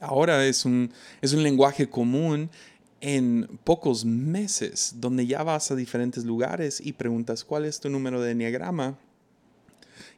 Ahora 0.00 0.44
es 0.44 0.66
un, 0.66 0.92
es 1.22 1.32
un 1.32 1.42
lenguaje 1.42 1.88
común 1.88 2.50
en 3.02 3.58
pocos 3.64 4.06
meses, 4.06 4.94
donde 4.96 5.26
ya 5.26 5.42
vas 5.42 5.70
a 5.70 5.76
diferentes 5.76 6.24
lugares 6.24 6.80
y 6.80 6.94
preguntas 6.94 7.44
cuál 7.44 7.66
es 7.66 7.80
tu 7.80 7.90
número 7.90 8.22
de 8.22 8.30
enneagrama. 8.30 8.96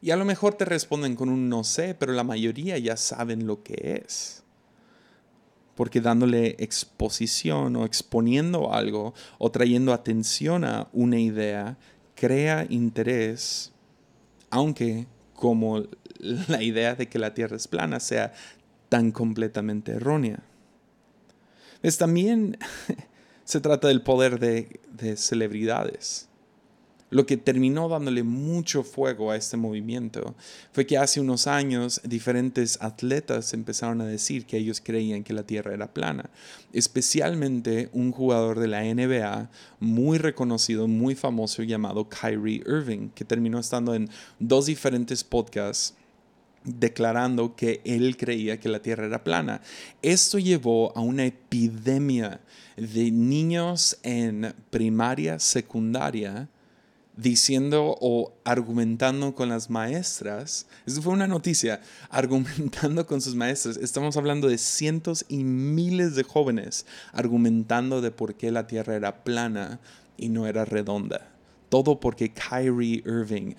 Y 0.01 0.11
a 0.11 0.15
lo 0.15 0.23
mejor 0.23 0.53
te 0.53 0.65
responden 0.65 1.15
con 1.15 1.27
un 1.27 1.49
no 1.49 1.63
sé, 1.63 1.95
pero 1.95 2.13
la 2.13 2.23
mayoría 2.23 2.77
ya 2.77 2.95
saben 2.95 3.47
lo 3.47 3.63
que 3.63 4.01
es 4.05 4.43
porque 5.75 5.99
dándole 5.99 6.55
exposición 6.59 7.75
o 7.75 7.85
exponiendo 7.85 8.73
algo 8.73 9.13
o 9.37 9.51
trayendo 9.51 9.93
atención 9.93 10.63
a 10.63 10.87
una 10.93 11.19
idea 11.19 11.77
crea 12.15 12.65
interés, 12.69 13.73
aunque 14.49 15.05
como 15.33 15.83
la 16.19 16.63
idea 16.63 16.95
de 16.95 17.07
que 17.07 17.19
la 17.19 17.33
Tierra 17.33 17.57
es 17.57 17.67
plana 17.67 17.99
sea 17.99 18.33
tan 18.87 19.11
completamente 19.11 19.91
errónea. 19.91 20.39
Es 21.81 21.97
también 21.97 22.57
se 23.43 23.61
trata 23.61 23.87
del 23.87 24.01
poder 24.01 24.39
de, 24.39 24.79
de 24.93 25.17
celebridades. 25.17 26.27
Lo 27.11 27.25
que 27.27 27.37
terminó 27.37 27.87
dándole 27.87 28.23
mucho 28.23 28.83
fuego 28.83 29.29
a 29.29 29.35
este 29.35 29.57
movimiento 29.57 30.35
fue 30.73 30.87
que 30.87 30.97
hace 30.97 31.21
unos 31.21 31.45
años 31.45 32.01
diferentes 32.03 32.81
atletas 32.81 33.53
empezaron 33.53 34.01
a 34.01 34.05
decir 34.05 34.45
que 34.45 34.57
ellos 34.57 34.81
creían 34.83 35.23
que 35.23 35.31
la 35.31 35.43
Tierra 35.43 35.73
era 35.73 35.93
plana. 35.93 36.31
Especialmente 36.73 37.89
un 37.93 38.11
jugador 38.11 38.59
de 38.59 38.67
la 38.67 38.83
NBA 38.83 39.49
muy 39.79 40.17
reconocido, 40.17 40.87
muy 40.87 41.13
famoso 41.13 41.61
llamado 41.61 42.09
Kyrie 42.09 42.63
Irving, 42.65 43.09
que 43.09 43.23
terminó 43.23 43.59
estando 43.59 43.93
en 43.93 44.09
dos 44.39 44.65
diferentes 44.65 45.23
podcasts 45.23 45.93
declarando 46.65 47.55
que 47.55 47.81
él 47.85 48.17
creía 48.17 48.59
que 48.59 48.69
la 48.69 48.81
Tierra 48.81 49.05
era 49.05 49.23
plana. 49.23 49.61
Esto 50.01 50.39
llevó 50.39 50.95
a 50.97 51.01
una 51.01 51.25
epidemia 51.25 52.41
de 52.75 53.11
niños 53.11 53.97
en 54.03 54.53
primaria, 54.69 55.39
secundaria, 55.39 56.49
diciendo 57.15 57.95
o 58.01 58.33
argumentando 58.43 59.35
con 59.35 59.49
las 59.49 59.69
maestras. 59.69 60.67
Esto 60.85 61.01
fue 61.01 61.13
una 61.13 61.27
noticia, 61.27 61.81
argumentando 62.09 63.05
con 63.05 63.21
sus 63.21 63.35
maestras. 63.35 63.77
Estamos 63.77 64.17
hablando 64.17 64.47
de 64.47 64.57
cientos 64.57 65.25
y 65.29 65.43
miles 65.43 66.15
de 66.15 66.23
jóvenes 66.23 66.85
argumentando 67.13 68.01
de 68.01 68.11
por 68.11 68.35
qué 68.35 68.51
la 68.51 68.67
Tierra 68.67 68.95
era 68.95 69.23
plana 69.23 69.79
y 70.17 70.29
no 70.29 70.47
era 70.47 70.65
redonda. 70.65 71.31
Todo 71.69 71.99
porque 71.99 72.31
Kyrie 72.31 73.03
Irving, 73.05 73.55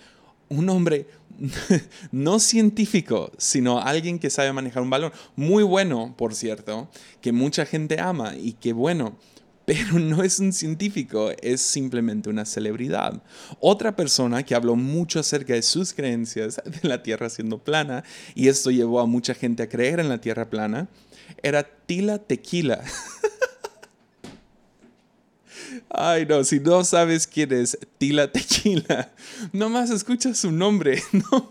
un 0.49 0.69
hombre 0.69 1.07
no 2.13 2.39
científico, 2.39 3.31
sino 3.39 3.81
alguien 3.81 4.19
que 4.19 4.31
sabe 4.31 4.53
manejar 4.53 4.83
un 4.83 4.91
balón, 4.91 5.13
muy 5.35 5.63
bueno, 5.63 6.15
por 6.17 6.35
cierto, 6.35 6.89
que 7.21 7.33
mucha 7.33 7.67
gente 7.67 8.01
ama 8.01 8.35
y 8.37 8.53
que 8.53 8.73
bueno, 8.73 9.19
pero 9.67 9.99
no 9.99 10.23
es 10.23 10.39
un 10.39 10.55
científico, 10.55 11.31
es 11.43 11.61
simplemente 11.61 12.31
una 12.31 12.47
celebridad. 12.47 13.23
Otra 13.61 13.95
persona 13.95 14.43
que 14.43 14.55
habló 14.55 14.77
mucho 14.77 15.21
acerca 15.21 15.53
de 15.53 15.63
sus 15.63 15.93
creencias 15.93 16.63
de 16.83 16.89
la 16.89 17.03
Tierra 17.03 17.29
siendo 17.29 17.59
plana, 17.59 18.05
y 18.35 18.49
esto 18.49 18.71
llevó 18.71 19.01
a 19.01 19.07
mucha 19.07 19.35
gente 19.35 19.65
a 19.65 19.69
creer 19.69 20.01
en 20.01 20.09
la 20.09 20.21
Tierra 20.21 20.49
plana, 20.49 20.89
era 21.43 21.65
Tila 21.65 22.19
Tequila. 22.19 22.83
Ay, 25.91 26.27
no, 26.27 26.45
si 26.45 26.61
no 26.61 26.85
sabes 26.85 27.27
quién 27.27 27.53
es 27.53 27.79
Tila 27.99 28.31
Tequila, 28.31 29.13
nomás 29.53 29.91
escucha 29.91 30.35
su 30.35 30.53
nombre. 30.53 31.03
No 31.13 31.51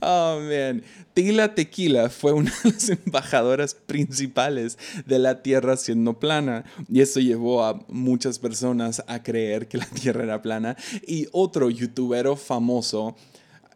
Oh, 0.00 0.40
man. 0.40 0.82
Tila 1.14 1.54
Tequila 1.54 2.08
fue 2.08 2.32
una 2.32 2.52
de 2.64 2.70
las 2.70 2.88
embajadoras 3.06 3.74
principales 3.74 4.78
de 5.06 5.18
la 5.18 5.42
Tierra 5.42 5.76
siendo 5.76 6.18
plana 6.18 6.64
y 6.88 7.00
eso 7.00 7.20
llevó 7.20 7.64
a 7.64 7.84
muchas 7.88 8.38
personas 8.38 9.04
a 9.06 9.22
creer 9.22 9.68
que 9.68 9.78
la 9.78 9.86
Tierra 9.86 10.24
era 10.24 10.42
plana 10.42 10.76
y 11.06 11.26
otro 11.32 11.70
youtuber 11.70 12.36
famoso 12.36 13.16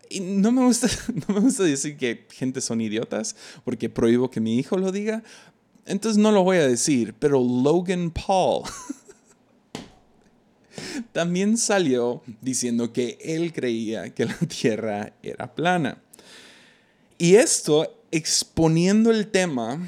y 0.08 0.20
no 0.20 0.52
me 0.52 0.62
gusta 0.62 0.88
no 1.28 1.34
me 1.34 1.40
gusta 1.40 1.64
decir 1.64 1.96
que 1.96 2.26
gente 2.30 2.60
son 2.60 2.80
idiotas 2.80 3.36
porque 3.64 3.90
prohíbo 3.90 4.30
que 4.30 4.40
mi 4.40 4.58
hijo 4.58 4.78
lo 4.78 4.92
diga, 4.92 5.22
entonces 5.86 6.18
no 6.18 6.32
lo 6.32 6.42
voy 6.42 6.58
a 6.58 6.66
decir, 6.66 7.14
pero 7.18 7.40
Logan 7.40 8.10
Paul 8.10 8.64
también 11.12 11.56
salió 11.56 12.22
diciendo 12.40 12.92
que 12.92 13.18
él 13.20 13.52
creía 13.52 14.12
que 14.12 14.26
la 14.26 14.36
Tierra 14.36 15.12
era 15.22 15.54
plana. 15.54 16.02
Y 17.18 17.36
esto 17.36 18.02
exponiendo 18.10 19.10
el 19.10 19.28
tema 19.28 19.80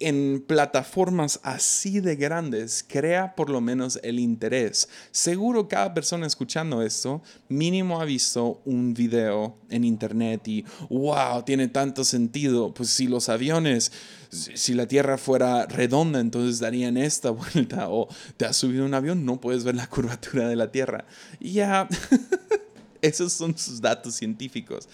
en 0.00 0.42
plataformas 0.46 1.40
así 1.42 2.00
de 2.00 2.16
grandes 2.16 2.84
crea 2.86 3.34
por 3.36 3.50
lo 3.50 3.60
menos 3.60 4.00
el 4.02 4.18
interés. 4.18 4.88
Seguro 5.10 5.68
cada 5.68 5.94
persona 5.94 6.26
escuchando 6.26 6.82
esto 6.82 7.22
mínimo 7.48 8.00
ha 8.00 8.04
visto 8.04 8.62
un 8.64 8.94
video 8.94 9.58
en 9.68 9.84
internet 9.84 10.48
y 10.48 10.64
wow, 10.88 11.42
tiene 11.44 11.68
tanto 11.68 12.04
sentido. 12.04 12.72
Pues 12.72 12.90
si 12.90 13.06
los 13.06 13.28
aviones, 13.28 13.92
si 14.30 14.74
la 14.74 14.86
Tierra 14.86 15.18
fuera 15.18 15.66
redonda, 15.66 16.20
entonces 16.20 16.58
darían 16.58 16.96
esta 16.96 17.30
vuelta. 17.54 17.88
O 17.90 18.08
te 18.36 18.46
has 18.46 18.56
subido 18.56 18.84
un 18.84 18.94
avión, 18.94 19.24
no 19.24 19.40
puedes 19.40 19.64
ver 19.64 19.74
la 19.74 19.86
curvatura 19.86 20.48
de 20.48 20.56
la 20.56 20.72
Tierra. 20.72 21.04
Ya, 21.40 21.88
Esos 23.02 23.32
son 23.32 23.56
sus 23.56 23.80
datos 23.80 24.14
científicos, 24.14 24.88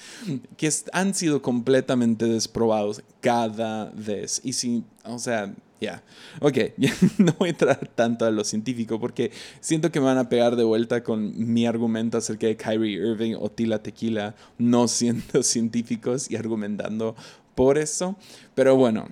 que 0.56 0.70
han 0.92 1.14
sido 1.14 1.42
completamente 1.42 2.26
desprobados 2.26 3.02
cada 3.20 3.90
vez. 3.90 4.40
Y 4.44 4.52
si, 4.52 4.84
o 5.04 5.18
sea, 5.18 5.52
ya, 5.80 6.02
ok, 6.40 6.58
no 7.18 7.34
voy 7.38 7.48
a 7.48 7.52
entrar 7.52 7.88
tanto 7.94 8.24
a 8.24 8.30
lo 8.30 8.44
científico 8.44 8.98
porque 8.98 9.30
siento 9.60 9.90
que 9.90 10.00
me 10.00 10.06
van 10.06 10.18
a 10.18 10.28
pegar 10.28 10.56
de 10.56 10.64
vuelta 10.64 11.02
con 11.02 11.52
mi 11.52 11.66
argumento 11.66 12.16
acerca 12.16 12.46
de 12.46 12.56
Kyrie 12.56 12.96
Irving 12.96 13.34
o 13.38 13.50
Tila 13.50 13.82
Tequila, 13.82 14.34
no 14.58 14.88
siendo 14.88 15.42
científicos 15.42 16.30
y 16.30 16.36
argumentando 16.36 17.14
por 17.54 17.76
eso. 17.76 18.16
Pero 18.54 18.76
bueno, 18.76 19.08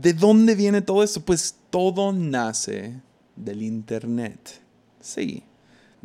¿de 0.00 0.12
dónde 0.12 0.54
viene 0.54 0.80
todo 0.80 1.02
esto? 1.02 1.20
Pues 1.20 1.56
todo 1.70 2.12
nace 2.12 3.00
del 3.34 3.62
Internet. 3.62 4.60
Sí, 5.00 5.42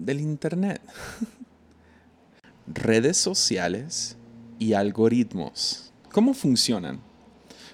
del 0.06 0.22
Internet. 0.22 0.82
Redes 2.68 3.18
sociales 3.18 4.18
y 4.60 4.74
algoritmos. 4.74 5.92
¿Cómo 6.12 6.34
funcionan? 6.34 7.00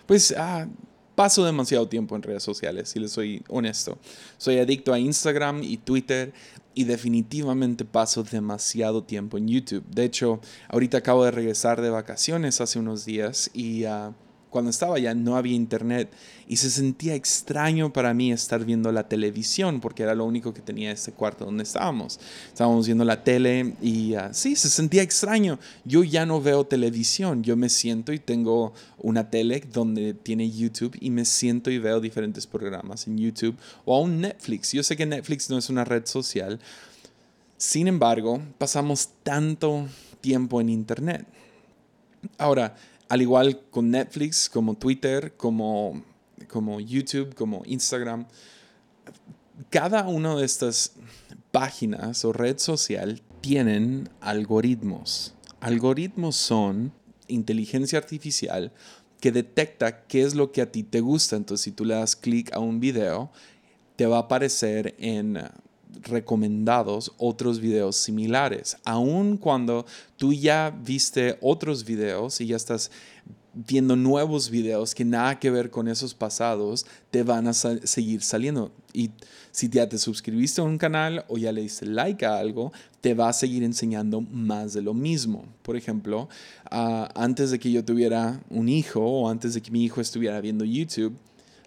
Pues 0.05 0.33
ah, 0.37 0.67
paso 1.15 1.43
demasiado 1.45 1.87
tiempo 1.87 2.15
en 2.15 2.21
redes 2.21 2.43
sociales, 2.43 2.89
si 2.89 2.99
les 2.99 3.11
soy 3.11 3.43
honesto. 3.49 3.97
Soy 4.37 4.59
adicto 4.59 4.93
a 4.93 4.99
Instagram 4.99 5.63
y 5.63 5.77
Twitter 5.77 6.33
y 6.73 6.83
definitivamente 6.83 7.85
paso 7.85 8.23
demasiado 8.23 9.03
tiempo 9.03 9.37
en 9.37 9.47
YouTube. 9.47 9.85
De 9.89 10.03
hecho, 10.03 10.41
ahorita 10.69 10.97
acabo 10.97 11.23
de 11.25 11.31
regresar 11.31 11.81
de 11.81 11.89
vacaciones 11.89 12.61
hace 12.61 12.79
unos 12.79 13.05
días 13.05 13.49
y... 13.53 13.85
Ah, 13.85 14.13
cuando 14.55 14.71
estaba 14.71 14.95
allá 14.95 15.13
no 15.13 15.35
había 15.35 15.53
internet 15.53 16.09
y 16.47 16.55
se 16.55 16.69
sentía 16.69 17.13
extraño 17.13 17.91
para 17.91 18.13
mí 18.13 18.31
estar 18.31 18.63
viendo 18.63 18.89
la 18.93 19.09
televisión 19.09 19.81
porque 19.81 20.03
era 20.03 20.15
lo 20.15 20.23
único 20.23 20.53
que 20.53 20.61
tenía 20.61 20.93
este 20.93 21.11
cuarto 21.11 21.43
donde 21.43 21.63
estábamos. 21.63 22.21
Estábamos 22.47 22.85
viendo 22.85 23.03
la 23.03 23.21
tele 23.21 23.73
y 23.81 24.15
uh, 24.15 24.29
sí, 24.31 24.55
se 24.55 24.69
sentía 24.69 25.01
extraño. 25.01 25.59
Yo 25.83 26.05
ya 26.05 26.25
no 26.25 26.39
veo 26.39 26.65
televisión, 26.65 27.43
yo 27.43 27.57
me 27.57 27.67
siento 27.67 28.13
y 28.13 28.19
tengo 28.19 28.71
una 28.97 29.29
tele 29.29 29.61
donde 29.73 30.13
tiene 30.13 30.49
YouTube 30.49 30.95
y 31.01 31.09
me 31.09 31.25
siento 31.25 31.69
y 31.69 31.77
veo 31.77 31.99
diferentes 31.99 32.47
programas 32.47 33.07
en 33.07 33.17
YouTube 33.17 33.57
o 33.83 33.97
aún 33.97 34.21
Netflix. 34.21 34.71
Yo 34.71 34.83
sé 34.83 34.95
que 34.95 35.05
Netflix 35.05 35.49
no 35.49 35.57
es 35.57 35.69
una 35.69 35.83
red 35.83 36.05
social. 36.05 36.61
Sin 37.57 37.89
embargo, 37.89 38.41
pasamos 38.57 39.09
tanto 39.21 39.85
tiempo 40.21 40.61
en 40.61 40.69
Internet. 40.69 41.25
Ahora, 42.37 42.77
al 43.09 43.21
igual 43.21 43.61
con 43.69 43.91
Netflix, 43.91 44.49
como 44.49 44.75
Twitter, 44.75 45.35
como, 45.37 46.03
como 46.49 46.79
YouTube, 46.79 47.35
como 47.35 47.63
Instagram, 47.65 48.25
cada 49.69 50.07
una 50.07 50.35
de 50.35 50.45
estas 50.45 50.93
páginas 51.51 52.25
o 52.25 52.33
red 52.33 52.57
social 52.57 53.21
tienen 53.41 54.09
algoritmos. 54.21 55.33
Algoritmos 55.59 56.35
son 56.35 56.91
inteligencia 57.27 57.97
artificial 57.97 58.73
que 59.19 59.31
detecta 59.31 60.05
qué 60.05 60.23
es 60.23 60.35
lo 60.35 60.51
que 60.51 60.61
a 60.61 60.71
ti 60.71 60.83
te 60.83 60.99
gusta. 60.99 61.35
Entonces, 61.35 61.63
si 61.63 61.71
tú 61.71 61.85
le 61.85 61.95
das 61.95 62.15
clic 62.15 62.53
a 62.53 62.59
un 62.59 62.79
video, 62.79 63.31
te 63.95 64.05
va 64.05 64.17
a 64.17 64.21
aparecer 64.21 64.95
en 64.99 65.39
recomendados 66.03 67.13
otros 67.17 67.59
videos 67.59 67.95
similares. 67.95 68.77
Aun 68.83 69.37
cuando 69.37 69.85
tú 70.17 70.33
ya 70.33 70.75
viste 70.83 71.37
otros 71.41 71.85
videos 71.85 72.41
y 72.41 72.47
ya 72.47 72.55
estás 72.55 72.91
viendo 73.55 73.95
nuevos 73.95 74.49
videos 74.49 74.93
que 74.93 75.05
nada 75.05 75.39
que 75.39 75.49
ver 75.49 75.69
con 75.69 75.87
esos 75.87 76.13
pasados, 76.13 76.85
te 77.09 77.23
van 77.23 77.47
a 77.47 77.53
seguir 77.53 78.21
saliendo. 78.21 78.71
Y 78.91 79.11
si 79.51 79.69
ya 79.69 79.87
te 79.87 79.97
suscribiste 79.97 80.59
a 80.59 80.65
un 80.65 80.77
canal 80.77 81.23
o 81.29 81.37
ya 81.37 81.53
le 81.53 81.61
diste 81.61 81.85
like 81.85 82.25
a 82.25 82.37
algo, 82.37 82.73
te 82.99 83.13
va 83.13 83.29
a 83.29 83.33
seguir 83.33 83.63
enseñando 83.63 84.19
más 84.19 84.73
de 84.73 84.81
lo 84.81 84.93
mismo. 84.93 85.45
Por 85.61 85.77
ejemplo, 85.77 86.27
ah, 86.69 87.09
antes 87.15 87.51
de 87.51 87.59
que 87.59 87.71
yo 87.71 87.83
tuviera 87.83 88.43
un 88.49 88.67
hijo 88.67 88.99
o 88.99 89.29
antes 89.29 89.53
de 89.53 89.61
que 89.61 89.71
mi 89.71 89.85
hijo 89.85 90.01
estuviera 90.01 90.41
viendo 90.41 90.65
YouTube, 90.65 91.15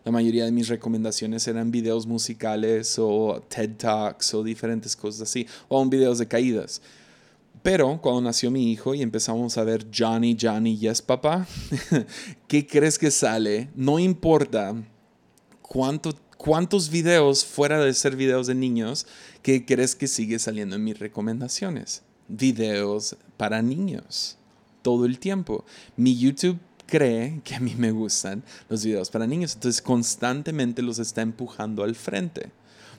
la 0.08 0.12
mayoría 0.12 0.46
de 0.46 0.52
mis 0.52 0.68
recomendaciones 0.68 1.46
eran 1.48 1.70
videos 1.70 2.06
musicales 2.06 2.98
o 2.98 3.44
TED 3.46 3.76
Talks 3.76 4.32
o 4.32 4.42
diferentes 4.42 4.96
cosas 4.96 5.28
así, 5.28 5.46
o 5.68 5.76
aún 5.76 5.90
videos 5.90 6.16
de 6.16 6.26
caídas. 6.26 6.80
Pero 7.62 8.00
cuando 8.00 8.22
nació 8.22 8.50
mi 8.50 8.72
hijo 8.72 8.94
y 8.94 9.02
empezamos 9.02 9.58
a 9.58 9.64
ver 9.64 9.86
Johnny, 9.94 10.34
Johnny, 10.40 10.78
yes 10.78 11.02
papá, 11.02 11.46
¿qué 12.48 12.66
crees 12.66 12.98
que 12.98 13.10
sale? 13.10 13.68
No 13.74 13.98
importa 13.98 14.74
cuánto, 15.60 16.18
cuántos 16.38 16.88
videos 16.88 17.44
fuera 17.44 17.78
de 17.78 17.92
ser 17.92 18.16
videos 18.16 18.46
de 18.46 18.54
niños, 18.54 19.06
¿qué 19.42 19.66
crees 19.66 19.94
que 19.94 20.08
sigue 20.08 20.38
saliendo 20.38 20.76
en 20.76 20.84
mis 20.84 20.98
recomendaciones? 20.98 22.00
Videos 22.28 23.14
para 23.36 23.60
niños 23.60 24.38
todo 24.80 25.04
el 25.04 25.18
tiempo. 25.18 25.66
Mi 25.98 26.16
YouTube 26.16 26.58
cree 26.88 27.40
que 27.44 27.54
a 27.54 27.60
mí 27.60 27.74
me 27.76 27.92
gustan 27.92 28.42
los 28.68 28.84
videos 28.84 29.10
para 29.10 29.26
niños, 29.26 29.54
entonces 29.54 29.82
constantemente 29.82 30.82
los 30.82 30.98
está 30.98 31.22
empujando 31.22 31.84
al 31.84 31.94
frente. 31.94 32.50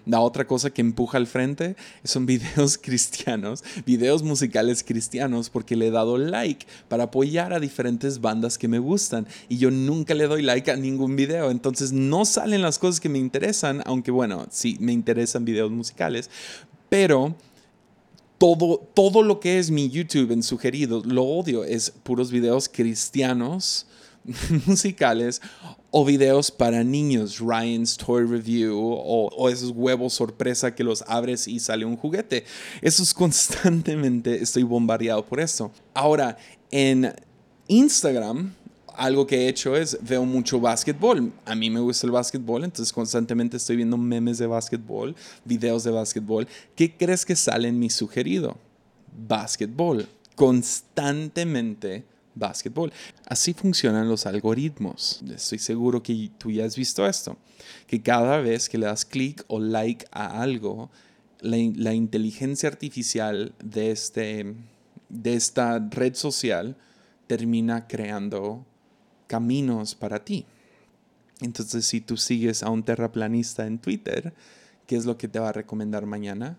La 0.06 0.22
otra 0.22 0.48
cosa 0.48 0.70
que 0.70 0.82
empuja 0.82 1.18
al 1.18 1.28
frente 1.28 1.76
son 2.04 2.26
videos 2.26 2.78
cristianos, 2.82 3.64
videos 3.86 4.24
musicales 4.24 4.84
cristianos, 4.84 5.50
porque 5.50 5.76
le 5.76 5.88
he 5.88 5.92
dado 5.92 6.18
like 6.18 6.66
para 6.88 7.06
apoyar 7.06 7.54
a 7.54 7.60
diferentes 7.60 8.22
bandas 8.22 8.58
que 8.58 8.68
me 8.68 8.80
gustan. 8.80 9.28
Y 9.50 9.58
yo 9.58 9.72
nunca 9.72 10.14
le 10.14 10.28
doy 10.28 10.42
like 10.42 10.72
a 10.72 10.78
ningún 10.78 11.16
video, 11.16 11.52
entonces 11.52 11.92
no 11.92 12.26
salen 12.26 12.62
las 12.62 12.80
cosas 12.80 13.00
que 13.00 13.10
me 13.10 13.20
interesan, 13.20 13.82
aunque 13.86 14.12
bueno, 14.12 14.48
sí, 14.50 14.78
me 14.80 14.94
interesan 14.94 15.46
videos 15.46 15.72
musicales, 15.72 16.30
pero 16.90 17.36
todo, 18.40 18.80
todo 18.96 19.22
lo 19.22 19.40
que 19.40 19.60
es 19.60 19.70
mi 19.70 19.90
YouTube 19.90 20.32
en 20.32 20.42
sugerido, 20.42 21.04
lo 21.06 21.24
odio, 21.24 21.64
es 21.64 21.92
puros 21.92 22.32
videos 22.32 22.70
cristianos, 22.70 23.86
musicales 24.66 25.42
o 25.92 26.06
videos 26.06 26.50
para 26.50 26.84
niños, 26.84 27.40
Ryan's 27.40 27.98
Toy 27.98 28.26
Review 28.26 28.78
o, 28.78 29.28
o, 29.28 29.50
esos 29.50 29.72
huevos 29.72 30.14
sorpresa 30.14 30.74
que 30.74 30.84
los 30.84 31.04
abres 31.08 31.48
y 31.48 31.60
sale 31.60 31.86
un 31.86 31.98
juguete. 31.98 32.46
Eso 32.82 33.04
es 33.04 33.14
constantemente, 33.14 34.42
estoy 34.42 34.64
bombardeado 34.64 35.26
por 35.26 35.40
eso. 35.40 35.72
Ahora, 35.94 36.38
en 36.72 37.14
Instagram 37.68 38.54
algo 39.00 39.26
que 39.26 39.38
he 39.38 39.48
hecho 39.48 39.76
es 39.76 39.98
veo 40.02 40.26
mucho 40.26 40.60
básquetbol. 40.60 41.32
A 41.46 41.56
mí 41.56 41.70
me 41.70 41.80
gusta 41.80 42.06
el 42.06 42.12
básquetbol, 42.12 42.64
entonces 42.64 42.92
constantemente 42.94 43.58
estoy 43.58 43.78
viendo 43.78 43.98
memes 43.98 44.38
de 44.38 44.48
básquetbol, 44.48 45.16
videos 45.46 45.84
de 45.84 45.92
básquetbol. 45.92 46.48
¿Qué 46.76 46.96
crees 46.96 47.26
que 47.26 47.36
sale 47.36 47.70
en 47.70 47.80
mi 47.80 47.90
sugerido? 47.90 48.58
Básquetbol. 49.28 50.08
Constantemente 50.36 52.04
básquetbol. 52.36 52.92
Así 53.26 53.54
funcionan 53.54 54.10
los 54.10 54.26
algoritmos. 54.26 55.22
Estoy 55.34 55.60
seguro 55.60 56.04
que 56.04 56.30
tú 56.38 56.52
ya 56.52 56.66
has 56.66 56.76
visto 56.76 57.08
esto. 57.08 57.38
Que 57.88 58.02
cada 58.02 58.40
vez 58.40 58.68
que 58.68 58.78
le 58.78 58.86
das 58.86 59.06
clic 59.06 59.44
o 59.48 59.60
like 59.60 60.06
a 60.12 60.42
algo, 60.42 60.90
la, 61.40 61.58
la 61.76 61.94
inteligencia 61.94 62.68
artificial 62.68 63.54
de, 63.64 63.92
este, 63.92 64.56
de 65.08 65.34
esta 65.34 65.80
red 65.80 66.16
social 66.16 66.76
termina 67.28 67.88
creando 67.88 68.66
caminos 69.30 69.96
para 69.96 70.26
ti. 70.26 70.46
Entonces, 71.40 71.86
si 71.86 72.02
tú 72.02 72.18
sigues 72.18 72.64
a 72.64 72.70
un 72.70 72.84
terraplanista 72.84 73.66
en 73.66 73.80
Twitter, 73.80 74.34
¿qué 74.88 74.98
es 74.98 75.06
lo 75.06 75.18
que 75.18 75.30
te 75.30 75.40
va 75.40 75.50
a 75.50 75.54
recomendar 75.54 76.06
mañana? 76.06 76.58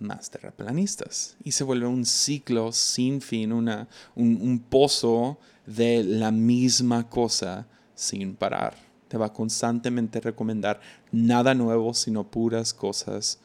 Más 0.00 0.30
terraplanistas. 0.30 1.36
Y 1.44 1.52
se 1.52 1.64
vuelve 1.64 1.86
un 1.86 2.04
ciclo 2.04 2.72
sin 2.72 3.20
fin, 3.20 3.52
una, 3.52 3.88
un, 4.16 4.58
pozo 4.58 5.38
de 5.66 6.02
la 6.02 6.32
misma 6.32 7.08
cosa 7.08 7.68
sin 7.94 8.34
parar. 8.34 8.74
Te 9.08 9.18
va 9.18 9.26
a 9.26 9.32
constantemente 9.32 10.20
recomendar 10.20 10.80
nada 11.12 11.54
nuevo, 11.54 11.94
sino 11.94 12.28
puras 12.28 12.72
cosas 12.72 13.38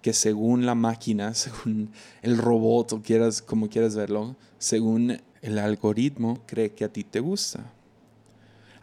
que 0.00 0.12
según 0.12 0.66
la 0.66 0.74
máquina, 0.74 1.34
según 1.34 1.90
el 2.22 2.38
robot 2.38 2.94
o 2.94 3.02
quieras, 3.02 3.42
como 3.42 3.68
quieras 3.68 3.94
verlo, 3.94 4.36
según 4.58 5.18
el 5.42 5.58
algoritmo 5.58 6.42
cree 6.46 6.72
que 6.72 6.84
a 6.84 6.92
ti 6.92 7.04
te 7.04 7.20
gusta. 7.20 7.73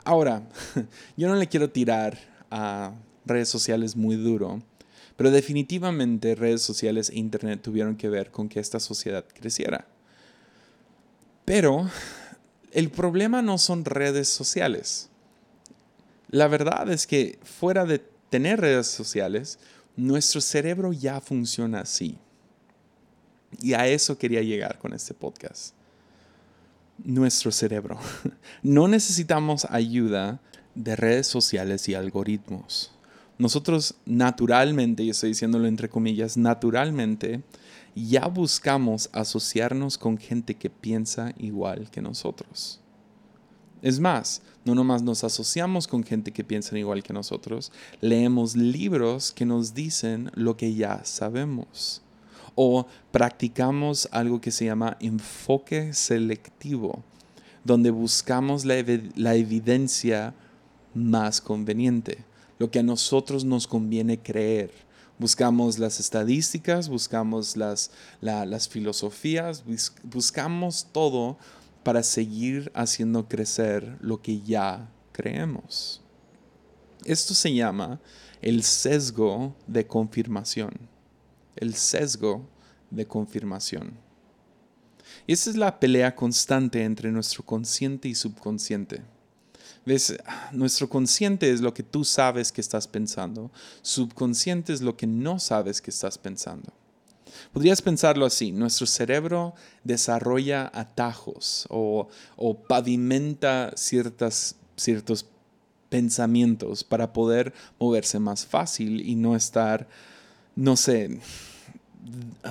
Ahora, 0.04 0.44
yo 1.18 1.28
no 1.28 1.36
le 1.36 1.48
quiero 1.48 1.70
tirar 1.70 2.18
a 2.50 2.94
redes 3.26 3.50
sociales 3.50 3.96
muy 3.96 4.16
duro, 4.16 4.62
pero 5.16 5.30
definitivamente 5.30 6.36
redes 6.36 6.62
sociales 6.62 7.10
e 7.10 7.20
Internet 7.20 7.62
tuvieron 7.62 7.96
que 7.96 8.10
ver 8.10 8.32
con 8.32 8.50
que 8.50 8.60
esta 8.60 8.80
sociedad 8.80 9.26
creciera. 9.34 9.88
Pero 11.46 11.90
el 12.72 12.90
problema 12.90 13.42
no 13.42 13.58
son 13.58 13.86
redes 13.86 14.28
sociales. 14.28 15.10
La 16.30 16.48
verdad 16.48 16.90
es 16.90 17.06
que 17.06 17.38
fuera 17.44 17.86
de 17.86 18.00
tener 18.30 18.62
redes 18.62 18.88
sociales, 18.88 19.60
nuestro 19.96 20.42
cerebro 20.42 20.94
ya 20.94 21.20
funciona 21.22 21.82
así. 21.82 22.18
Y 23.60 23.74
a 23.74 23.88
eso 23.88 24.18
quería 24.18 24.42
llegar 24.42 24.80
con 24.80 24.94
este 24.94 25.14
podcast 25.14 25.76
nuestro 27.04 27.52
cerebro. 27.52 27.98
No 28.64 28.88
necesitamos 28.88 29.66
ayuda 29.70 30.40
de 30.76 30.96
redes 30.96 31.28
sociales 31.28 31.90
y 31.90 31.96
algoritmos. 31.96 32.92
nosotros 33.38 33.96
naturalmente, 34.06 35.04
y 35.04 35.10
estoy 35.10 35.30
diciéndolo 35.30 35.68
entre 35.68 35.90
comillas, 35.90 36.38
naturalmente, 36.38 37.42
ya 37.96 38.28
buscamos 38.28 39.10
asociarnos 39.14 39.98
con 39.98 40.18
gente 40.18 40.56
que 40.56 40.70
piensa 40.70 41.34
igual 41.38 41.90
que 41.90 42.02
nosotros. 42.02 42.80
Es 43.82 44.00
más, 44.00 44.44
no 44.64 44.76
nomás 44.76 45.02
nos 45.02 45.24
asociamos 45.24 45.88
con 45.88 46.04
gente 46.04 46.32
que 46.32 46.44
piensa 46.44 46.78
igual 46.78 47.02
que 47.02 47.14
nosotros, 47.14 47.72
leemos 48.00 48.56
libros 48.56 49.32
que 49.32 49.46
nos 49.46 49.74
dicen 49.74 50.30
lo 50.36 50.56
que 50.56 50.76
ya 50.76 51.04
sabemos. 51.04 52.04
O 52.63 52.86
practicamos 53.12 54.08
algo 54.12 54.39
que 54.39 54.52
se 54.52 54.65
llama 54.65 54.95
enfoque 55.00 55.93
selectivo, 55.93 57.04
donde 57.63 57.89
buscamos 57.89 58.65
la, 58.65 58.76
la 59.15 59.34
evidencia 59.34 60.36
más 60.93 61.41
conveniente, 61.41 62.24
lo 62.60 62.69
que 62.69 62.78
a 62.78 62.84
nosotros 62.84 63.43
nos 63.45 63.65
conviene 63.65 64.19
creer. 64.19 64.69
Buscamos 65.17 65.80
las 65.80 66.00
estadísticas, 66.00 66.88
buscamos 66.88 67.58
las, 67.58 67.89
las 68.21 68.69
filosofías, 68.69 69.63
buscamos 70.04 70.86
todo 70.91 71.39
para 71.82 72.04
seguir 72.04 72.71
haciendo 72.76 73.28
crecer 73.28 73.97
lo 74.02 74.21
que 74.21 74.39
ya 74.39 74.88
creemos. 75.13 76.04
Esto 77.06 77.34
se 77.34 77.56
llama 77.56 78.00
el 78.39 78.62
sesgo 78.62 79.56
de 79.65 79.88
confirmación. 79.88 80.90
El 81.56 81.76
sesgo 81.76 82.48
de 82.90 83.06
confirmación. 83.06 83.94
Y 85.28 85.34
esa 85.34 85.50
es 85.50 85.58
la 85.58 85.80
pelea 85.80 86.16
constante 86.16 86.84
entre 86.84 87.12
nuestro 87.12 87.44
consciente 87.44 88.08
y 88.08 88.16
subconsciente. 88.16 89.02
¿Ves? 89.86 90.16
Nuestro 90.52 90.90
consciente 90.90 91.52
es 91.52 91.62
lo 91.62 91.74
que 91.74 91.84
tú 91.84 92.04
sabes 92.04 92.52
que 92.52 92.62
estás 92.62 92.88
pensando. 92.88 93.52
Subconsciente 93.82 94.74
es 94.74 94.82
lo 94.82 94.96
que 94.96 95.08
no 95.08 95.40
sabes 95.40 95.82
que 95.82 95.90
estás 95.90 96.18
pensando. 96.18 96.72
Podrías 97.54 97.82
pensarlo 97.82 98.26
así, 98.26 98.52
nuestro 98.52 98.86
cerebro 98.86 99.56
desarrolla 99.84 100.70
atajos 100.74 101.66
o, 101.70 102.08
pavimenta 102.68 103.74
ciertos 103.76 104.56
pensamientos 105.90 106.84
para 106.84 107.14
poder 107.14 107.54
moverse 107.80 108.20
más 108.20 108.46
fácil 108.46 109.02
y 109.08 109.16
no 109.16 109.36
estar, 109.36 109.88
no 110.56 110.76
sé, 110.76 111.20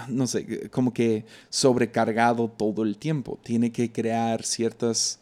no 0.09 0.27
sé, 0.27 0.71
como 0.71 0.93
que 0.93 1.25
sobrecargado 1.49 2.49
todo 2.49 2.83
el 2.83 2.97
tiempo. 2.99 3.39
Tiene 3.43 3.73
que 3.73 3.93
crear 3.93 4.45
ciertas, 4.45 5.19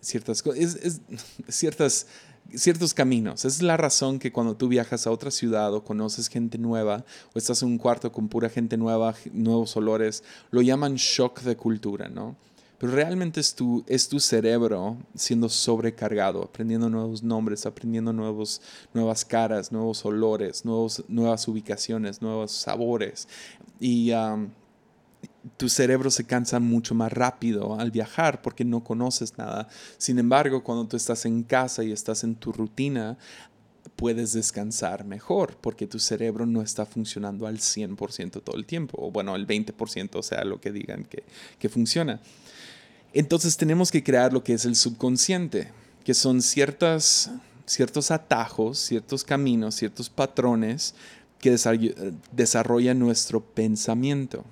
ciertas 0.00 0.42
cosas, 0.42 1.00
ciertas 1.48 2.06
ciertos 2.54 2.94
caminos. 2.94 3.44
Es 3.44 3.62
la 3.62 3.76
razón 3.76 4.18
que 4.18 4.32
cuando 4.32 4.56
tú 4.56 4.68
viajas 4.68 5.06
a 5.06 5.10
otra 5.10 5.30
ciudad 5.30 5.72
o 5.74 5.84
conoces 5.84 6.28
gente 6.28 6.58
nueva 6.58 7.04
o 7.34 7.38
estás 7.38 7.62
en 7.62 7.68
un 7.68 7.78
cuarto 7.78 8.12
con 8.12 8.28
pura 8.28 8.48
gente 8.48 8.76
nueva, 8.76 9.14
nuevos 9.32 9.76
olores, 9.76 10.24
lo 10.50 10.62
llaman 10.62 10.94
shock 10.94 11.42
de 11.42 11.56
cultura, 11.56 12.08
¿no? 12.08 12.36
Pero 12.78 12.92
realmente 12.92 13.40
es 13.40 13.54
tu, 13.54 13.84
es 13.88 14.08
tu 14.08 14.20
cerebro 14.20 14.96
siendo 15.14 15.48
sobrecargado, 15.48 16.44
aprendiendo 16.44 16.88
nuevos 16.88 17.22
nombres, 17.24 17.66
aprendiendo 17.66 18.12
nuevos, 18.12 18.62
nuevas 18.94 19.24
caras, 19.24 19.72
nuevos 19.72 20.04
olores, 20.04 20.64
nuevos, 20.64 21.04
nuevas 21.08 21.48
ubicaciones, 21.48 22.22
nuevos 22.22 22.52
sabores. 22.52 23.26
Y 23.80 24.12
tu 25.56 25.68
cerebro 25.68 26.10
se 26.10 26.24
cansa 26.24 26.60
mucho 26.60 26.94
más 26.94 27.12
rápido 27.12 27.78
al 27.78 27.90
viajar 27.90 28.42
porque 28.42 28.64
no 28.64 28.84
conoces 28.84 29.36
nada. 29.38 29.68
Sin 29.96 30.20
embargo, 30.20 30.62
cuando 30.62 30.86
tú 30.86 30.96
estás 30.96 31.24
en 31.26 31.42
casa 31.42 31.82
y 31.82 31.90
estás 31.90 32.22
en 32.22 32.36
tu 32.36 32.52
rutina, 32.52 33.18
puedes 33.96 34.32
descansar 34.32 35.04
mejor 35.04 35.56
porque 35.60 35.88
tu 35.88 35.98
cerebro 35.98 36.46
no 36.46 36.62
está 36.62 36.86
funcionando 36.86 37.48
al 37.48 37.58
100% 37.58 38.42
todo 38.42 38.56
el 38.56 38.66
tiempo, 38.66 38.98
o 39.00 39.10
bueno, 39.10 39.34
el 39.34 39.46
20%, 39.46 40.10
o 40.14 40.22
sea, 40.22 40.44
lo 40.44 40.60
que 40.60 40.70
digan 40.70 41.04
que, 41.04 41.24
que 41.58 41.68
funciona. 41.68 42.20
Entonces 43.12 43.56
tenemos 43.56 43.90
que 43.90 44.02
crear 44.04 44.32
lo 44.32 44.44
que 44.44 44.54
es 44.54 44.64
el 44.64 44.76
subconsciente, 44.76 45.68
que 46.04 46.14
son 46.14 46.42
ciertas, 46.42 47.30
ciertos 47.66 48.10
atajos, 48.10 48.78
ciertos 48.78 49.24
caminos, 49.24 49.74
ciertos 49.74 50.10
patrones 50.10 50.94
que 51.38 51.56
desarrollan 52.32 52.98
nuestro 52.98 53.40
pensamiento. 53.40 54.44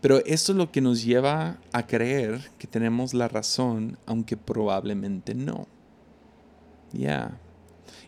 Pero 0.00 0.24
esto 0.24 0.52
es 0.52 0.58
lo 0.58 0.70
que 0.70 0.80
nos 0.80 1.04
lleva 1.04 1.58
a 1.72 1.86
creer 1.86 2.50
que 2.58 2.66
tenemos 2.66 3.14
la 3.14 3.28
razón, 3.28 3.98
aunque 4.06 4.36
probablemente 4.36 5.34
no. 5.34 5.66
Ya. 6.92 7.38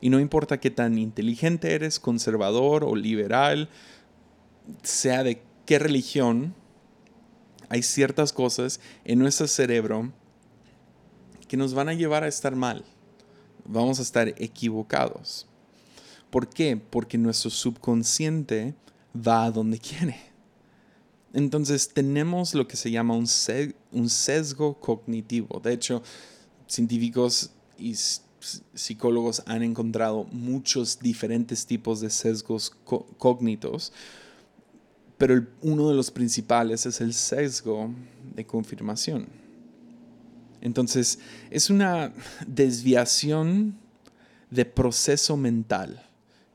Y 0.01 0.11
no 0.11 0.21
importa 0.21 0.61
qué 0.61 0.71
tan 0.71 0.99
inteligente 0.99 1.75
eres, 1.75 1.99
conservador 1.99 2.85
o 2.85 2.95
liberal, 2.95 3.69
sea 4.83 5.25
de 5.25 5.43
qué 5.67 5.79
religión, 5.79 6.55
hay 7.69 7.83
ciertas 7.83 8.33
cosas 8.33 8.81
en 9.05 9.19
nuestro 9.19 9.47
cerebro 9.47 10.13
que 11.49 11.57
nos 11.57 11.75
van 11.75 11.89
a 11.89 11.95
llevar 11.95 12.25
a 12.25 12.29
estar 12.29 12.55
mal. 12.55 12.85
Vamos 13.65 13.99
a 13.99 14.03
estar 14.03 14.29
equivocados. 14.29 15.47
¿Por 16.31 16.49
qué? 16.49 16.77
Porque 16.77 17.19
nuestro 17.19 17.51
subconsciente 17.51 18.75
va 19.15 19.45
a 19.45 19.51
donde 19.51 19.79
quiere. 19.81 20.17
Entonces 21.33 21.89
tenemos 21.89 22.55
lo 22.55 22.67
que 22.67 22.77
se 22.77 22.91
llama 22.91 23.15
un, 23.15 23.27
sesgo 23.27 24.81
cognitivo. 24.81 25.61
De 25.61 25.73
hecho, 25.73 26.03
científicos 26.67 27.51
y 27.79 27.95
psicólogos 28.75 29.43
han 29.47 29.63
encontrado 29.63 30.25
muchos 30.25 30.99
diferentes 31.01 31.67
tipos 31.67 32.01
de 32.01 32.09
sesgos 32.11 32.71
cognitos, 33.19 33.93
pero 35.19 35.45
uno 35.63 35.89
de 35.89 35.95
los 35.95 36.11
principales 36.13 36.87
es 36.87 37.01
el 37.01 37.13
sesgo 37.13 37.91
de 38.35 38.47
confirmación. 38.47 39.27
Entonces, 40.61 41.19
es 41.51 41.71
una 41.71 42.13
desviación 42.47 43.77
de 44.51 44.65
proceso 44.65 45.37
mental 45.37 46.09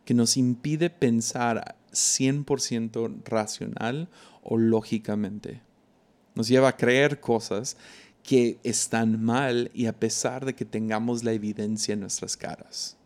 que 0.06 0.13
nos 0.13 0.38
impide 0.38 0.89
pensar 0.89 1.76
100% 1.91 3.23
racional 3.26 4.10
o 4.41 4.58
lógicamente. 4.58 5.62
Nos 6.36 6.47
lleva 6.47 6.69
a 6.69 6.78
creer 6.78 7.19
cosas 7.19 7.78
que 8.23 8.60
están 8.63 9.23
mal 9.23 9.69
y 9.73 9.86
a 9.86 9.99
pesar 9.99 10.45
de 10.45 10.56
que 10.56 10.65
tengamos 10.65 11.23
la 11.23 11.34
evidencia 11.34 11.93
en 11.93 11.99
nuestras 11.99 12.36
caras. 12.36 12.97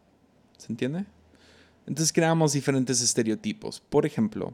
¿Se 0.57 0.71
entiende? 0.71 1.05
Entonces 1.87 2.11
creamos 2.13 2.53
diferentes 2.53 3.01
estereotipos. 3.01 3.79
Por 3.79 4.05
ejemplo, 4.05 4.53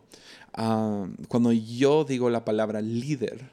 ah, 0.54 1.08
cuando 1.28 1.52
yo 1.52 2.06
digo 2.06 2.30
la 2.30 2.46
palabra 2.46 2.82
líder, 2.82 3.52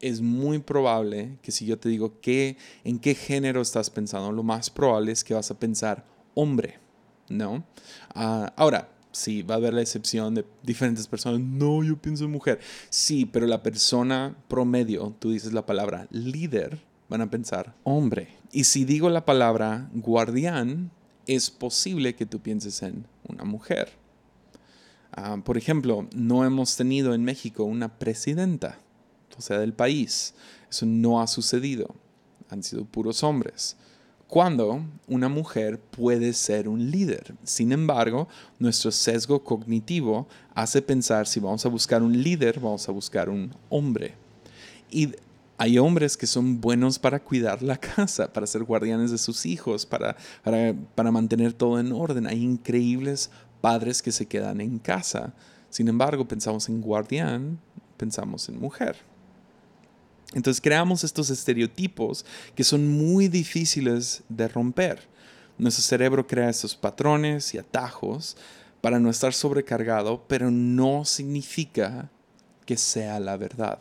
es 0.00 0.20
muy 0.20 0.58
probable 0.58 1.38
que 1.40 1.52
si 1.52 1.64
yo 1.64 1.78
te 1.78 1.88
digo 1.88 2.20
que, 2.20 2.56
en 2.84 2.98
qué 2.98 3.14
género 3.14 3.62
estás 3.62 3.88
pensando, 3.90 4.32
lo 4.32 4.42
más 4.42 4.68
probable 4.70 5.12
es 5.12 5.24
que 5.24 5.34
vas 5.34 5.50
a 5.50 5.58
pensar 5.58 6.04
hombre, 6.34 6.78
¿no? 7.28 7.64
Ah, 8.14 8.52
ahora, 8.56 8.90
Sí, 9.16 9.40
va 9.40 9.54
a 9.54 9.56
haber 9.56 9.72
la 9.72 9.80
excepción 9.80 10.34
de 10.34 10.44
diferentes 10.62 11.08
personas. 11.08 11.40
No, 11.40 11.82
yo 11.82 11.96
pienso 11.96 12.26
en 12.26 12.32
mujer. 12.32 12.60
Sí, 12.90 13.24
pero 13.24 13.46
la 13.46 13.62
persona 13.62 14.36
promedio, 14.46 15.16
tú 15.18 15.30
dices 15.30 15.54
la 15.54 15.64
palabra 15.64 16.06
líder, 16.10 16.82
van 17.08 17.22
a 17.22 17.30
pensar 17.30 17.74
hombre. 17.82 18.28
Y 18.52 18.64
si 18.64 18.84
digo 18.84 19.08
la 19.08 19.24
palabra 19.24 19.88
guardián, 19.94 20.90
es 21.26 21.50
posible 21.50 22.14
que 22.14 22.26
tú 22.26 22.40
pienses 22.40 22.82
en 22.82 23.06
una 23.26 23.44
mujer. 23.44 23.90
Ah, 25.12 25.38
por 25.44 25.56
ejemplo, 25.56 26.08
no 26.14 26.44
hemos 26.44 26.76
tenido 26.76 27.14
en 27.14 27.24
México 27.24 27.64
una 27.64 27.98
presidenta, 27.98 28.78
o 29.36 29.40
sea, 29.40 29.58
del 29.58 29.72
país. 29.72 30.34
Eso 30.70 30.86
no 30.86 31.20
ha 31.20 31.26
sucedido. 31.26 31.94
Han 32.48 32.62
sido 32.62 32.84
puros 32.84 33.22
hombres 33.22 33.76
cuando 34.28 34.84
una 35.06 35.28
mujer 35.28 35.78
puede 35.78 36.32
ser 36.32 36.68
un 36.68 36.90
líder. 36.90 37.34
Sin 37.44 37.72
embargo, 37.72 38.28
nuestro 38.58 38.90
sesgo 38.90 39.42
cognitivo 39.42 40.26
hace 40.54 40.82
pensar 40.82 41.26
si 41.26 41.40
vamos 41.40 41.64
a 41.64 41.68
buscar 41.68 42.02
un 42.02 42.20
líder, 42.20 42.58
vamos 42.58 42.88
a 42.88 42.92
buscar 42.92 43.28
un 43.28 43.54
hombre. 43.68 44.14
Y 44.90 45.12
hay 45.58 45.78
hombres 45.78 46.16
que 46.16 46.26
son 46.26 46.60
buenos 46.60 46.98
para 46.98 47.20
cuidar 47.20 47.62
la 47.62 47.76
casa, 47.78 48.32
para 48.32 48.46
ser 48.46 48.64
guardianes 48.64 49.10
de 49.10 49.18
sus 49.18 49.46
hijos, 49.46 49.86
para, 49.86 50.16
para, 50.42 51.10
mantener 51.10 51.52
todo 51.52 51.80
en 51.80 51.92
orden. 51.92 52.26
Hay 52.26 52.42
increíbles 52.42 53.30
padres 53.60 54.02
que 54.02 54.12
se 54.12 54.26
quedan 54.26 54.60
en 54.60 54.78
casa. 54.78 55.34
Sin 55.70 55.88
embargo, 55.88 56.28
pensamos 56.28 56.68
en 56.68 56.80
guardián, 56.80 57.58
pensamos 57.96 58.48
en 58.48 58.60
mujer. 58.60 58.96
Entonces 60.34 60.60
creamos 60.60 61.04
estos 61.04 61.30
estereotipos 61.30 62.26
que 62.54 62.64
son 62.64 62.88
muy 62.88 63.28
difíciles 63.28 64.22
de 64.28 64.48
romper. 64.48 65.08
Nuestro 65.56 65.82
cerebro 65.82 66.26
crea 66.26 66.50
estos 66.50 66.76
patrones 66.76 67.54
y 67.54 67.58
atajos 67.58 68.36
para 68.82 68.98
no 68.98 69.08
estar 69.08 69.32
sobrecargado, 69.32 70.26
pero 70.28 70.50
no 70.50 71.04
significa 71.04 72.10
que 72.66 72.76
sea 72.76 73.18
la 73.20 73.36
verdad. 73.38 73.80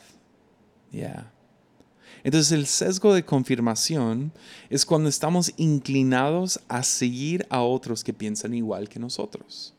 Entonces 2.25 2.51
el 2.53 2.65
sesgo 2.65 3.13
de 3.13 3.23
confirmación 3.23 4.31
es 4.71 4.83
cuando 4.83 5.09
estamos 5.09 5.53
inclinados 5.57 6.59
a 6.67 6.81
seguir 6.81 7.45
a 7.51 7.61
otros 7.61 8.03
que 8.03 8.13
piensan 8.13 8.55
igual 8.55 8.89
que 8.89 8.97
nosotros. 8.97 9.75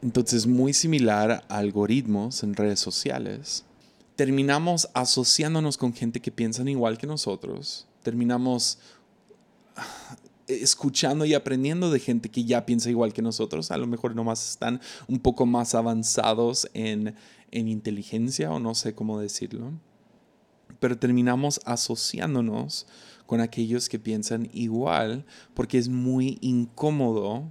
Entonces 0.00 0.46
muy 0.46 0.72
similar 0.72 1.44
a 1.48 1.58
algoritmos 1.58 2.44
en 2.44 2.54
redes 2.54 2.78
sociales, 2.78 3.64
terminamos 4.14 4.88
asociándonos 4.94 5.76
con 5.76 5.92
gente 5.92 6.20
que 6.20 6.30
piensan 6.30 6.68
igual 6.68 6.96
que 6.96 7.08
nosotros, 7.08 7.88
terminamos 8.04 8.78
escuchando 10.46 11.24
y 11.24 11.34
aprendiendo 11.34 11.90
de 11.90 11.98
gente 11.98 12.28
que 12.28 12.44
ya 12.44 12.66
piensa 12.66 12.88
igual 12.88 13.12
que 13.12 13.20
nosotros, 13.20 13.72
a 13.72 13.76
lo 13.76 13.88
mejor 13.88 14.14
nomás 14.14 14.48
están 14.48 14.80
un 15.08 15.18
poco 15.18 15.44
más 15.44 15.74
avanzados 15.74 16.70
en, 16.72 17.16
en 17.50 17.66
inteligencia 17.66 18.52
o 18.52 18.60
no 18.60 18.76
sé 18.76 18.94
cómo 18.94 19.18
decirlo, 19.18 19.72
pero 20.80 20.98
terminamos 20.98 21.60
asociándonos 21.64 22.86
con 23.26 23.40
aquellos 23.40 23.88
que 23.88 23.98
piensan 23.98 24.50
igual 24.52 25.24
porque 25.54 25.78
es 25.78 25.88
muy 25.88 26.38
incómodo 26.40 27.44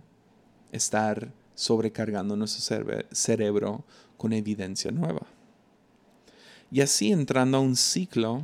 estar 0.72 1.34
sobrecargando 1.56 2.36
nuestro 2.36 3.04
cerebro 3.12 3.86
con 4.18 4.34
evidencia 4.34 4.92
nueva. 4.92 5.26
Y 6.72 6.82
así 6.82 7.12
entrando 7.12 7.58
a 7.58 7.62
un 7.62 7.76
ciclo, 7.76 8.42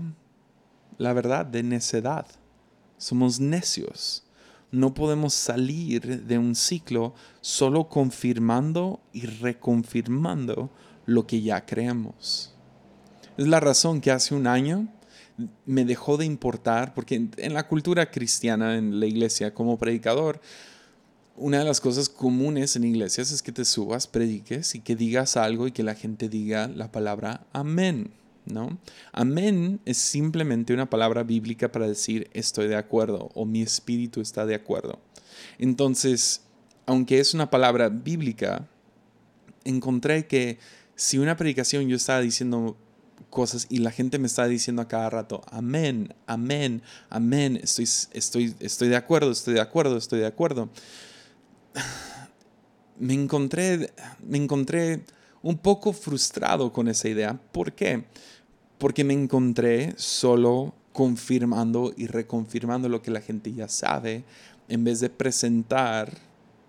la 0.97 1.13
verdad, 1.13 1.45
de 1.45 1.61
necedad. 1.63 2.25
Somos 2.97 3.39
necios 3.39 4.25
no 4.75 4.93
podemos 4.93 5.33
salir 5.33 6.25
de 6.25 6.37
un 6.37 6.55
ciclo 6.55 7.13
solo 7.41 7.87
confirmando 7.87 8.99
y 9.13 9.25
reconfirmando 9.25 10.69
lo 11.05 11.25
que 11.25 11.41
ya 11.41 11.65
creemos. 11.65 12.54
Es 13.37 13.47
la 13.47 13.59
razón 13.59 14.01
que 14.01 14.11
hace 14.11 14.33
un 14.33 14.47
año 14.47 14.87
me 15.65 15.83
dejó 15.83 16.15
de 16.17 16.25
importar, 16.25 16.93
porque 16.93 17.27
en 17.35 17.53
la 17.53 17.67
cultura 17.67 18.09
cristiana, 18.09 18.77
en 18.77 18.99
la 18.99 19.05
iglesia, 19.05 19.53
como 19.53 19.77
predicador, 19.77 20.39
una 21.35 21.59
de 21.59 21.65
las 21.65 21.81
cosas 21.81 22.07
comunes 22.07 22.77
en 22.77 22.85
iglesias 22.85 23.31
es 23.31 23.43
que 23.43 23.51
te 23.51 23.65
subas, 23.65 24.07
prediques 24.07 24.75
y 24.75 24.79
que 24.79 24.95
digas 24.95 25.35
algo 25.35 25.67
y 25.67 25.73
que 25.73 25.83
la 25.83 25.95
gente 25.95 26.29
diga 26.29 26.69
la 26.69 26.91
palabra 26.91 27.45
amén. 27.51 28.11
¿no? 28.45 28.77
Amén 29.11 29.81
es 29.85 29.97
simplemente 29.97 30.73
una 30.73 30.89
palabra 30.89 31.23
bíblica 31.23 31.71
para 31.71 31.87
decir 31.87 32.29
estoy 32.33 32.67
de 32.67 32.75
acuerdo 32.75 33.31
o 33.33 33.45
mi 33.45 33.61
espíritu 33.61 34.21
está 34.21 34.45
de 34.45 34.55
acuerdo. 34.55 34.99
Entonces, 35.57 36.41
aunque 36.85 37.19
es 37.19 37.33
una 37.33 37.49
palabra 37.49 37.89
bíblica, 37.89 38.67
encontré 39.63 40.27
que 40.27 40.59
si 40.95 41.17
una 41.17 41.35
predicación 41.35 41.87
yo 41.87 41.97
estaba 41.97 42.21
diciendo 42.21 42.77
cosas 43.29 43.67
y 43.69 43.79
la 43.79 43.91
gente 43.91 44.19
me 44.19 44.27
estaba 44.27 44.47
diciendo 44.47 44.81
a 44.81 44.87
cada 44.87 45.09
rato, 45.09 45.41
amén, 45.51 46.13
amén, 46.27 46.81
amén, 47.09 47.59
estoy, 47.61 47.87
estoy, 48.13 48.55
estoy 48.59 48.87
de 48.89 48.95
acuerdo, 48.95 49.31
estoy 49.31 49.55
de 49.55 49.61
acuerdo, 49.61 49.97
estoy 49.97 50.19
de 50.19 50.27
acuerdo. 50.27 50.69
Me 52.97 53.13
encontré, 53.13 53.93
me 54.25 54.37
encontré 54.37 55.03
un 55.41 55.57
poco 55.57 55.91
frustrado 55.91 56.71
con 56.71 56.87
esa 56.87 57.09
idea. 57.09 57.37
¿Por 57.51 57.73
qué? 57.73 58.05
porque 58.77 59.03
me 59.03 59.13
encontré 59.13 59.93
solo 59.97 60.73
confirmando 60.93 61.93
y 61.95 62.07
reconfirmando 62.07 62.89
lo 62.89 63.01
que 63.01 63.11
la 63.11 63.21
gente 63.21 63.53
ya 63.53 63.67
sabe 63.67 64.23
en 64.67 64.83
vez 64.83 64.99
de 64.99 65.09
presentar 65.09 66.11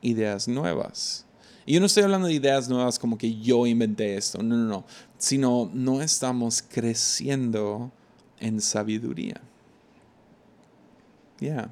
ideas 0.02 0.48
nuevas. 0.48 1.25
Y 1.66 1.74
yo 1.74 1.81
no 1.81 1.87
estoy 1.87 2.05
hablando 2.05 2.29
de 2.29 2.35
ideas 2.35 2.68
nuevas 2.68 2.98
como 2.98 3.18
que 3.18 3.40
yo 3.40 3.66
inventé 3.66 4.16
esto, 4.16 4.40
no, 4.40 4.57
no, 4.57 4.64
no, 4.64 4.85
sino 5.18 5.68
no 5.74 6.00
estamos 6.00 6.62
creciendo 6.62 7.90
en 8.38 8.61
sabiduría. 8.61 9.40
Ya. 11.40 11.68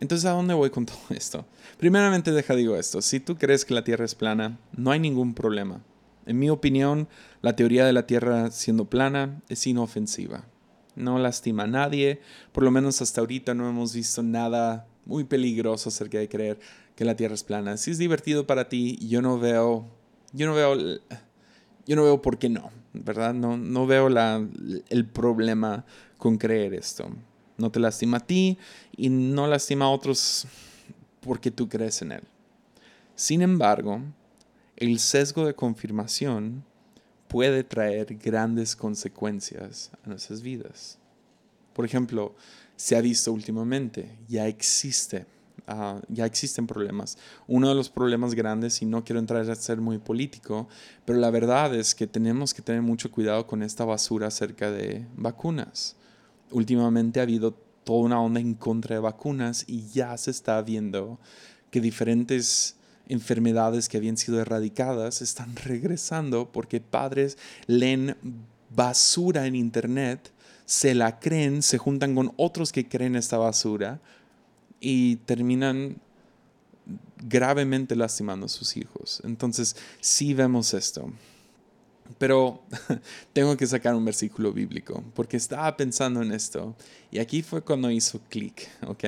Entonces, 0.00 0.26
¿a 0.26 0.32
dónde 0.32 0.54
voy 0.54 0.70
con 0.70 0.86
todo 0.86 0.98
esto? 1.10 1.46
Primeramente, 1.78 2.32
deja 2.32 2.56
digo 2.56 2.76
esto. 2.76 3.00
Si 3.00 3.20
tú 3.20 3.36
crees 3.36 3.64
que 3.64 3.74
la 3.74 3.84
Tierra 3.84 4.04
es 4.04 4.16
plana, 4.16 4.58
no 4.72 4.90
hay 4.90 4.98
ningún 4.98 5.32
problema. 5.32 5.80
En 6.26 6.38
mi 6.38 6.50
opinión, 6.50 7.08
la 7.42 7.54
teoría 7.54 7.86
de 7.86 7.92
la 7.92 8.06
Tierra 8.06 8.50
siendo 8.50 8.86
plana 8.86 9.40
es 9.48 9.66
inofensiva. 9.66 10.44
No 10.96 11.18
lastima 11.18 11.64
a 11.64 11.68
nadie, 11.68 12.20
por 12.52 12.64
lo 12.64 12.70
menos 12.70 13.00
hasta 13.02 13.20
ahorita 13.20 13.54
no 13.54 13.68
hemos 13.68 13.94
visto 13.94 14.22
nada 14.22 14.86
muy 15.04 15.24
peligroso 15.24 15.90
acerca 15.90 16.18
de 16.18 16.28
creer 16.28 16.58
que 16.96 17.04
la 17.04 17.14
Tierra 17.14 17.34
es 17.34 17.44
plana. 17.44 17.76
Si 17.76 17.92
es 17.92 17.98
divertido 17.98 18.46
para 18.46 18.68
ti, 18.68 18.98
yo 19.06 19.22
no 19.22 19.38
veo, 19.38 19.86
yo 20.32 20.46
no 20.46 20.54
veo, 20.54 20.74
yo 21.86 21.96
no 21.96 22.02
veo 22.02 22.20
por 22.20 22.38
qué 22.38 22.48
no, 22.48 22.70
¿verdad? 22.92 23.34
No, 23.34 23.56
no 23.56 23.86
veo 23.86 24.08
el 24.08 25.06
problema 25.06 25.84
con 26.18 26.38
creer 26.38 26.74
esto. 26.74 27.08
No 27.58 27.70
te 27.70 27.80
lastima 27.80 28.16
a 28.16 28.26
ti 28.26 28.58
y 28.96 29.08
no 29.08 29.46
lastima 29.46 29.84
a 29.84 29.90
otros 29.90 30.46
porque 31.20 31.50
tú 31.50 31.68
crees 31.68 32.02
en 32.02 32.12
él. 32.12 32.22
Sin 33.14 33.42
embargo, 33.42 34.00
el 34.76 34.98
sesgo 34.98 35.46
de 35.46 35.54
confirmación 35.54 36.64
puede 37.28 37.64
traer 37.64 38.14
grandes 38.16 38.76
consecuencias 38.76 39.90
a 40.02 40.08
nuestras 40.08 40.42
vidas. 40.42 40.98
Por 41.72 41.84
ejemplo, 41.84 42.34
se 42.76 42.96
ha 42.96 43.00
visto 43.00 43.32
últimamente, 43.32 44.16
ya 44.28 44.46
existe, 44.46 45.26
ya 46.08 46.26
existen 46.26 46.66
problemas. 46.66 47.18
Uno 47.46 47.68
de 47.68 47.74
los 47.74 47.90
problemas 47.90 48.34
grandes, 48.34 48.82
y 48.82 48.86
no 48.86 49.04
quiero 49.04 49.18
entrar 49.18 49.48
a 49.48 49.54
ser 49.54 49.80
muy 49.80 49.98
político, 49.98 50.68
pero 51.04 51.18
la 51.18 51.30
verdad 51.30 51.74
es 51.74 51.94
que 51.94 52.06
tenemos 52.06 52.54
que 52.54 52.62
tener 52.62 52.82
mucho 52.82 53.10
cuidado 53.10 53.46
con 53.46 53.62
esta 53.62 53.84
basura 53.84 54.28
acerca 54.28 54.70
de 54.70 55.06
vacunas. 55.16 55.96
Últimamente 56.50 57.20
ha 57.20 57.24
habido 57.24 57.52
toda 57.84 58.00
una 58.00 58.20
onda 58.20 58.40
en 58.40 58.54
contra 58.54 58.96
de 58.96 59.00
vacunas 59.00 59.64
y 59.66 59.86
ya 59.88 60.16
se 60.16 60.30
está 60.30 60.60
viendo 60.62 61.18
que 61.70 61.80
diferentes 61.80 62.76
enfermedades 63.08 63.88
que 63.88 63.96
habían 63.96 64.16
sido 64.16 64.40
erradicadas 64.40 65.22
están 65.22 65.54
regresando 65.56 66.50
porque 66.50 66.80
padres 66.80 67.38
leen 67.66 68.16
basura 68.74 69.46
en 69.46 69.54
internet, 69.54 70.32
se 70.64 70.94
la 70.94 71.20
creen, 71.20 71.62
se 71.62 71.78
juntan 71.78 72.14
con 72.14 72.32
otros 72.36 72.72
que 72.72 72.88
creen 72.88 73.14
esta 73.14 73.38
basura 73.38 74.00
y 74.80 75.16
terminan 75.16 75.96
gravemente 77.18 77.96
lastimando 77.96 78.46
a 78.46 78.48
sus 78.48 78.76
hijos. 78.76 79.20
Entonces, 79.24 79.76
sí 80.00 80.34
vemos 80.34 80.74
esto. 80.74 81.10
Pero 82.18 82.62
tengo 83.32 83.56
que 83.56 83.66
sacar 83.66 83.94
un 83.94 84.04
versículo 84.04 84.52
bíblico, 84.52 85.02
porque 85.14 85.36
estaba 85.36 85.76
pensando 85.76 86.22
en 86.22 86.32
esto 86.32 86.76
y 87.10 87.18
aquí 87.18 87.42
fue 87.42 87.62
cuando 87.62 87.90
hizo 87.90 88.20
clic, 88.28 88.68
¿ok? 88.86 89.04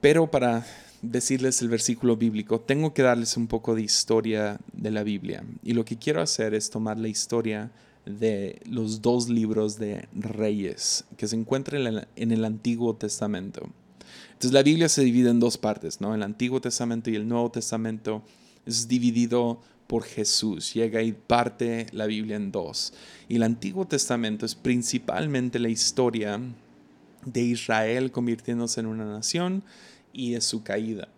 Pero 0.00 0.30
para 0.30 0.66
decirles 1.00 1.62
el 1.62 1.68
versículo 1.68 2.16
bíblico, 2.16 2.60
tengo 2.60 2.92
que 2.92 3.02
darles 3.02 3.36
un 3.36 3.46
poco 3.46 3.74
de 3.74 3.82
historia 3.82 4.58
de 4.72 4.90
la 4.90 5.02
Biblia. 5.02 5.44
Y 5.62 5.72
lo 5.72 5.84
que 5.84 5.96
quiero 5.96 6.20
hacer 6.20 6.54
es 6.54 6.70
tomar 6.70 6.98
la 6.98 7.08
historia 7.08 7.70
de 8.04 8.60
los 8.66 9.00
dos 9.00 9.30
libros 9.30 9.78
de 9.78 10.06
reyes 10.12 11.04
que 11.16 11.26
se 11.26 11.36
encuentran 11.36 12.06
en 12.16 12.32
el 12.32 12.44
Antiguo 12.44 12.94
Testamento. 12.96 13.70
Entonces 14.34 14.52
la 14.52 14.62
Biblia 14.62 14.88
se 14.88 15.02
divide 15.02 15.30
en 15.30 15.40
dos 15.40 15.56
partes, 15.56 16.00
¿no? 16.00 16.14
El 16.14 16.22
Antiguo 16.22 16.60
Testamento 16.60 17.10
y 17.10 17.16
el 17.16 17.26
Nuevo 17.26 17.50
Testamento 17.50 18.22
es 18.66 18.88
dividido 18.88 19.60
por 19.86 20.04
Jesús. 20.04 20.74
Llega 20.74 21.02
y 21.02 21.12
parte 21.12 21.86
la 21.92 22.06
Biblia 22.06 22.36
en 22.36 22.52
dos. 22.52 22.92
Y 23.28 23.36
el 23.36 23.42
Antiguo 23.42 23.86
Testamento 23.86 24.44
es 24.44 24.54
principalmente 24.54 25.58
la 25.58 25.68
historia 25.68 26.40
de 27.24 27.40
Israel 27.40 28.10
convirtiéndose 28.10 28.80
en 28.80 28.86
una 28.86 29.04
nación 29.04 29.62
y 30.12 30.32
de 30.32 30.40
su 30.40 30.62
caída. 30.62 31.08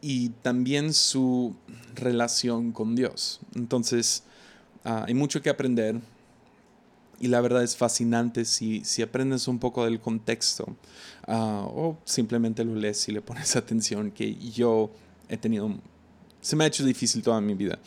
Y 0.00 0.30
también 0.42 0.92
su 0.92 1.54
relación 1.94 2.72
con 2.72 2.94
Dios. 2.94 3.40
Entonces, 3.54 4.24
ah, 4.84 5.04
hay 5.06 5.14
mucho 5.14 5.40
que 5.40 5.50
aprender. 5.50 6.00
Y 7.20 7.28
la 7.28 7.40
verdad 7.40 7.62
es 7.62 7.76
fascinante 7.76 8.44
si, 8.44 8.84
si 8.84 9.02
aprendes 9.02 9.48
un 9.48 9.58
poco 9.58 9.84
del 9.84 10.00
contexto 10.00 10.76
ah, 11.26 11.64
o 11.66 11.98
simplemente 12.04 12.64
lo 12.64 12.74
lees 12.74 13.08
y 13.08 13.12
le 13.12 13.20
pones 13.20 13.56
atención, 13.56 14.10
que 14.10 14.34
yo 14.36 14.90
he 15.28 15.36
tenido 15.36 15.70
se 16.40 16.56
me 16.56 16.64
ha 16.64 16.66
hecho 16.66 16.84
difícil 16.84 17.22
toda 17.22 17.40
mi 17.40 17.54
vida. 17.54 17.78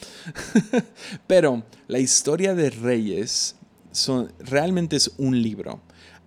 Pero 1.28 1.63
la 1.88 2.00
historia 2.00 2.56
de 2.56 2.72
reyes 2.72 3.56
son, 3.92 4.34
realmente 4.40 4.96
es 4.96 5.12
un 5.18 5.40
libro 5.40 5.80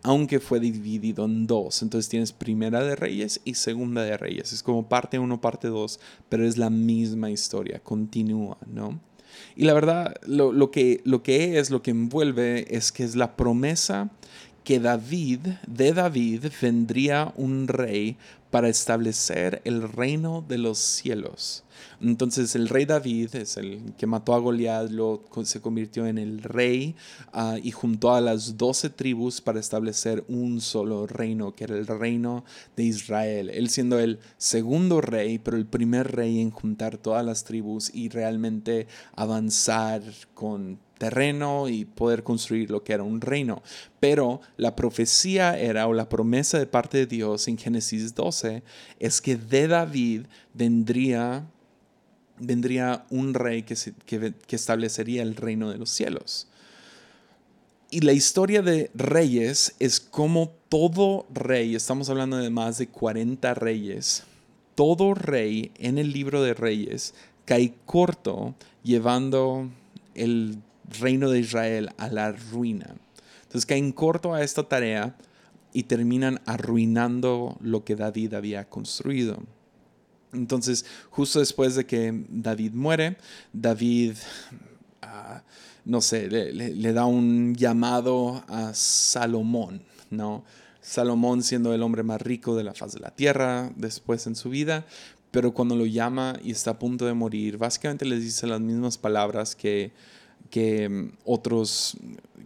aunque 0.03 0.41
fue 0.41 0.61
dividido 0.61 1.25
en 1.25 1.47
dos. 1.47 1.83
Entonces 1.83 2.09
tienes 2.09 2.33
primera 2.33 2.83
de 2.83 2.97
Reyes 2.97 3.41
y 3.45 3.55
segunda 3.55 4.03
de 4.03 4.17
Reyes. 4.17 4.53
Es 4.53 4.63
como 4.63 4.89
parte 4.89 5.19
uno, 5.19 5.41
parte 5.41 5.69
dos, 5.69 6.01
pero 6.29 6.47
es 6.47 6.57
la 6.57 6.71
misma 6.71 7.31
historia, 7.31 7.81
continúa, 7.81 8.59
¿no? 8.67 9.01
Y 9.57 9.65
la 9.65 9.75
verdad, 9.75 10.15
lo, 10.27 10.71
que, 10.71 11.01
lo 11.05 11.23
que 11.23 11.59
es, 11.59 11.71
lo 11.71 11.83
que 11.83 11.91
envuelve, 11.91 12.67
es 12.77 12.93
que 12.93 13.05
es 13.05 13.17
la 13.17 13.37
promesa 13.37 14.11
que 14.65 14.79
David, 14.79 15.41
de 15.67 15.93
David 15.93 16.47
vendría 16.61 17.33
un 17.37 17.67
rey 17.67 18.17
para 18.51 18.69
establecer 18.69 19.63
el 19.65 19.91
reino 19.91 20.45
de 20.47 20.59
los 20.59 20.79
cielos. 20.79 21.65
Entonces 22.01 22.55
el 22.55 22.69
rey 22.69 22.85
David 22.85 23.35
es 23.35 23.57
el 23.57 23.95
que 23.97 24.07
mató 24.07 24.35
a 24.35 24.39
Goliat, 24.39 24.91
se 25.45 25.61
convirtió 25.61 26.07
en 26.07 26.19
el 26.19 26.43
rey 26.43 26.95
ah, 27.33 27.57
y 27.63 27.71
juntó 27.71 28.15
a 28.15 28.21
las 28.21 28.57
doce 28.57 28.91
tribus 28.91 29.41
para 29.41 29.61
establecer 29.61 30.25
un 30.29 30.61
solo 30.61 31.07
reino, 31.07 31.55
que 31.55 31.65
era 31.65 31.77
el 31.77 31.87
reino 31.87 32.45
de 32.77 32.85
Israel. 32.85 33.51
Él 33.51 33.69
siendo 33.71 33.99
el 33.99 34.19
segundo 34.39 35.01
rey, 35.01 35.39
pero 35.39 35.57
el 35.57 35.67
primer 35.67 36.11
rey 36.13 36.41
en 36.41 36.51
juntar 36.51 36.97
todas 36.97 37.25
las 37.25 37.45
tribus 37.45 37.91
y 37.95 38.09
realmente 38.09 38.87
avanzar 39.15 40.03
con 40.35 40.79
terreno 41.01 41.67
y 41.71 41.87
poder 41.87 42.23
construir 42.23 42.71
lo 42.71 42.85
que 42.85 42.93
era 42.93 43.03
un 43.03 43.23
reino. 43.23 43.63
Pero 44.01 44.43
la 44.59 44.77
profecía 44.77 45.59
era, 45.59 45.89
o 45.89 45.95
la 45.95 46.11
promesa 46.11 46.59
de 46.59 46.67
parte 46.67 46.99
de 46.99 47.07
Dios 47.07 47.49
en 47.49 47.57
Génesis 47.57 48.15
12, 48.15 48.63
es 48.99 49.21
que 49.23 49.37
de 49.37 49.67
David 49.67 50.27
vendría, 50.53 51.47
vendría 52.39 53.07
un 53.09 53.33
rey 53.33 53.63
que, 53.63 53.75
que 54.05 54.57
establecería 54.57 55.23
el 55.23 55.37
reino 55.37 55.71
de 55.71 55.79
los 55.79 55.89
cielos. 55.89 56.49
Y 57.91 58.01
la 58.01 58.13
historia 58.13 58.61
de 58.61 58.91
reyes 58.95 59.75
es 59.79 60.01
como 60.01 60.53
todo 60.69 61.27
rey, 61.33 61.75
estamos 61.75 62.11
hablando 62.11 62.37
de 62.37 62.51
más 62.51 62.77
de 62.77 62.89
40 62.89 63.55
reyes, 63.55 64.25
todo 64.75 65.15
rey 65.15 65.73
en 65.79 65.97
el 65.97 66.13
libro 66.13 66.43
de 66.43 66.55
reyes 66.55 67.15
cae 67.47 67.75
corto 67.87 68.55
llevando 68.85 69.69
el 70.15 70.59
reino 70.99 71.31
de 71.31 71.41
Israel 71.41 71.91
a 71.99 72.09
la 72.09 72.33
ruina. 72.33 72.95
Entonces 73.43 73.67
caen 73.67 73.93
corto 73.93 74.35
a 74.35 74.43
esta 74.43 74.69
tarea 74.69 75.17
y 75.73 75.85
terminan 75.85 76.41
arruinando 76.47 77.57
lo 77.61 77.85
que 77.85 77.97
David 77.97 78.35
había 78.35 78.69
construido. 78.69 79.39
Entonces, 80.33 80.85
justo 81.11 81.41
después 81.41 81.75
de 81.75 81.87
que 81.87 82.25
David 82.29 82.73
muere, 82.73 83.17
David, 83.53 84.15
ah, 85.03 85.43
no 85.85 86.01
sé, 86.01 86.29
le, 86.29 86.93
da 86.93 87.05
un 87.07 87.55
llamado 87.57 88.45
a 88.49 88.73
Salomón, 88.75 89.83
¿no? 90.11 90.45
Salomón 90.81 91.43
siendo 91.43 91.75
el 91.75 91.83
hombre 91.83 92.03
más 92.03 92.23
rico 92.23 92.57
de 92.57 92.65
la 92.65 92.75
faz 92.75 92.93
de 92.93 93.01
la 93.01 93.11
tierra 93.11 93.71
después 93.77 94.27
en 94.27 94.35
su 94.35 94.51
vida, 94.51 94.87
pero 95.31 95.53
cuando 95.53 95.77
lo 95.77 95.87
llama 95.87 96.39
y 96.43 96.53
está 96.53 96.73
a 96.73 96.79
punto 96.79 97.07
de 97.07 97.15
morir, 97.15 97.59
básicamente 97.59 98.05
les 98.05 98.23
dice 98.23 98.47
las 98.47 98.61
mismas 98.61 98.99
palabras 98.99 99.55
que 99.55 99.93
que 100.51 100.89
mm, 100.89 101.13
otros 101.25 101.97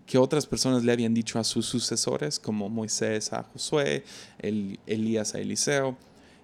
que 0.06 0.18
otras 0.18 0.46
personas 0.46 0.84
le 0.84 0.92
habían 0.92 1.14
dicho 1.14 1.38
a 1.38 1.44
sus 1.44 1.66
sucesores, 1.66 2.38
como 2.38 2.68
Moisés 2.68 3.32
a 3.32 3.42
Josué, 3.42 4.04
Elías 4.38 5.34
a 5.34 5.40
Eliseo, 5.40 5.96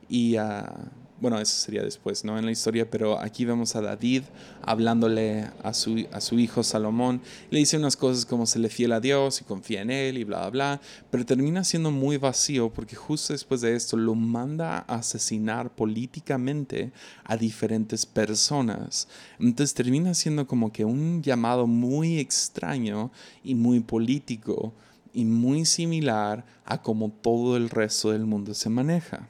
y 0.08 0.36
a, 0.36 0.72
bueno, 1.20 1.38
eso 1.38 1.54
sería 1.54 1.82
después, 1.82 2.24
¿no? 2.24 2.38
En 2.38 2.46
la 2.46 2.50
historia, 2.50 2.90
pero 2.90 3.18
aquí 3.20 3.44
vemos 3.44 3.76
a 3.76 3.80
David 3.80 4.22
hablándole 4.62 5.50
a 5.62 5.74
su, 5.74 6.06
a 6.12 6.20
su 6.20 6.38
hijo 6.38 6.62
Salomón. 6.62 7.20
Le 7.50 7.58
dice 7.58 7.76
unas 7.76 7.96
cosas 7.96 8.24
como 8.24 8.46
se 8.46 8.58
le 8.58 8.68
fiel 8.68 8.92
a 8.92 9.00
Dios 9.00 9.40
y 9.40 9.44
confía 9.44 9.82
en 9.82 9.90
él 9.90 10.18
y 10.18 10.24
bla, 10.24 10.40
bla, 10.40 10.50
bla, 10.50 10.80
pero 11.10 11.26
termina 11.26 11.62
siendo 11.64 11.90
muy 11.90 12.16
vacío 12.16 12.70
porque 12.72 12.96
justo 12.96 13.32
después 13.32 13.60
de 13.60 13.76
esto 13.76 13.96
lo 13.96 14.14
manda 14.14 14.84
a 14.88 14.96
asesinar 14.96 15.70
políticamente 15.70 16.92
a 17.24 17.36
diferentes 17.36 18.06
personas. 18.06 19.08
Entonces 19.38 19.74
termina 19.74 20.14
siendo 20.14 20.46
como 20.46 20.72
que 20.72 20.84
un 20.84 21.22
llamado 21.22 21.66
muy 21.66 22.18
extraño 22.18 23.10
y 23.44 23.54
muy 23.54 23.80
político 23.80 24.72
y 25.12 25.24
muy 25.24 25.64
similar 25.64 26.44
a 26.64 26.82
como 26.82 27.10
todo 27.10 27.56
el 27.56 27.68
resto 27.68 28.12
del 28.12 28.26
mundo 28.26 28.54
se 28.54 28.70
maneja. 28.70 29.28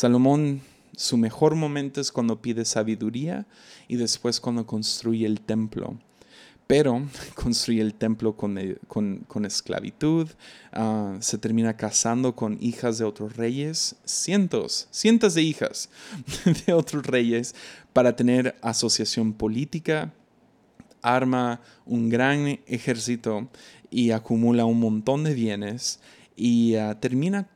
Salomón, 0.00 0.62
su 0.96 1.18
mejor 1.18 1.56
momento 1.56 2.00
es 2.00 2.10
cuando 2.10 2.40
pide 2.40 2.64
sabiduría 2.64 3.46
y 3.86 3.96
después 3.96 4.40
cuando 4.40 4.64
construye 4.66 5.26
el 5.26 5.42
templo. 5.42 5.98
Pero 6.66 7.06
construye 7.34 7.82
el 7.82 7.92
templo 7.92 8.34
con, 8.34 8.56
eh, 8.56 8.78
esclavitud, 9.44 10.26
ah, 10.72 11.18
se 11.20 11.36
termina 11.36 11.76
casando 11.76 12.34
con 12.34 12.56
hijas 12.62 12.96
de 12.96 13.04
otros 13.04 13.36
reyes, 13.36 13.96
cientos, 14.06 14.88
cientos 14.90 15.34
de 15.34 15.42
hijas 15.42 15.90
de 16.66 16.72
otros 16.72 17.04
reyes 17.04 17.54
para 17.92 18.16
tener 18.16 18.56
asociación 18.62 19.34
política, 19.34 20.14
arma 21.02 21.60
un 21.84 22.08
gran 22.08 22.58
ejército 22.66 23.50
y 23.90 24.12
acumula 24.12 24.64
un 24.64 24.80
montón 24.80 25.24
de 25.24 25.34
bienes 25.34 26.00
y 26.36 26.76
ah, 26.76 26.98
termina 26.98 27.50